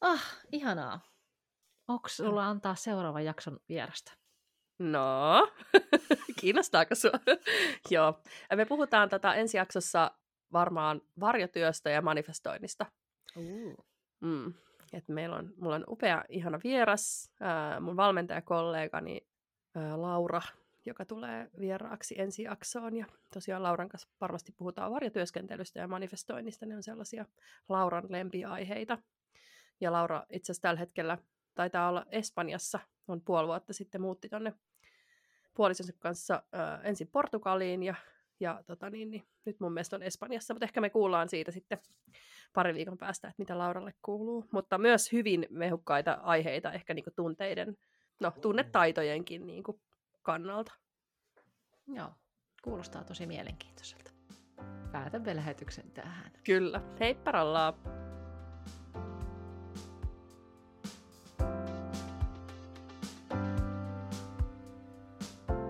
[0.00, 1.00] Ah, ihanaa.
[1.88, 4.12] Onko sulla antaa seuraavan jakson vierasta?
[4.78, 5.52] No,
[6.40, 7.18] kiinnostaako sinua?
[7.90, 8.22] Joo.
[8.56, 10.10] Me puhutaan tätä ensi jaksossa
[10.52, 12.86] varmaan varjotyöstä ja manifestoinnista.
[13.36, 13.86] Uh.
[14.20, 14.54] Mm.
[14.92, 19.26] Et meillä on, mulla on upea, ihana vieras, ää, mun valmentajakollegani
[19.74, 20.40] ää, Laura,
[20.86, 22.96] joka tulee vieraaksi ensi jaksoon.
[22.96, 26.66] Ja tosiaan Lauran kanssa varmasti puhutaan varjotyöskentelystä ja manifestoinnista.
[26.66, 27.24] Ne on sellaisia
[27.68, 28.98] Lauran lempiaiheita.
[29.80, 31.18] Ja Laura itse asiassa tällä hetkellä
[31.54, 32.78] taitaa olla Espanjassa.
[33.08, 34.54] On puoli vuotta sitten muutti tonne
[35.54, 37.94] puolisonsa kanssa ää, ensin Portugaliin ja
[38.40, 41.78] ja tota niin, niin, nyt mun mielestä on Espanjassa, mutta ehkä me kuullaan siitä sitten
[42.52, 44.44] pari viikon päästä, että mitä Lauralle kuuluu.
[44.52, 47.76] Mutta myös hyvin mehukkaita aiheita, ehkä niin tunteiden,
[48.20, 49.64] no tunnetaitojenkin niin
[50.22, 50.72] kannalta.
[51.86, 52.10] Joo,
[52.62, 54.10] kuulostaa tosi mielenkiintoiselta.
[54.92, 56.32] Päätän lähetyksen tähän.
[56.44, 56.82] Kyllä.
[57.00, 57.74] Heipparallaa!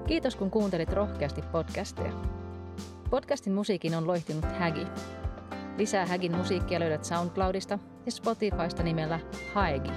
[0.06, 2.12] Kiitos kun kuuntelit rohkeasti podcastia.
[3.10, 4.86] Podcastin musiikin on loihtinut Hägi.
[5.76, 9.20] Lisää Hägin musiikkia löydät SoundCloudista ja Spotifysta nimellä
[9.54, 9.90] Haegi.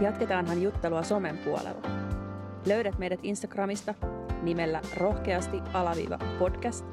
[0.00, 1.82] Jatketaanhan juttelua somen puolella.
[2.66, 3.94] Löydät meidät Instagramista
[4.42, 6.84] nimellä rohkeasti alaviiva podcast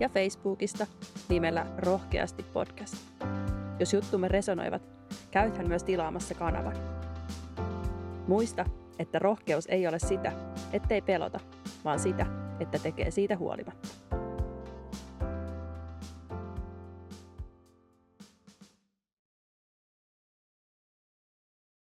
[0.00, 0.86] ja Facebookista
[1.28, 2.96] nimellä rohkeasti podcast.
[3.78, 4.82] Jos juttumme resonoivat,
[5.30, 6.76] käythän myös tilaamassa kanavan.
[8.28, 8.64] Muista,
[8.98, 10.32] että rohkeus ei ole sitä,
[10.72, 11.40] ettei pelota,
[11.84, 13.88] vaan sitä, että tekee siitä huolimatta.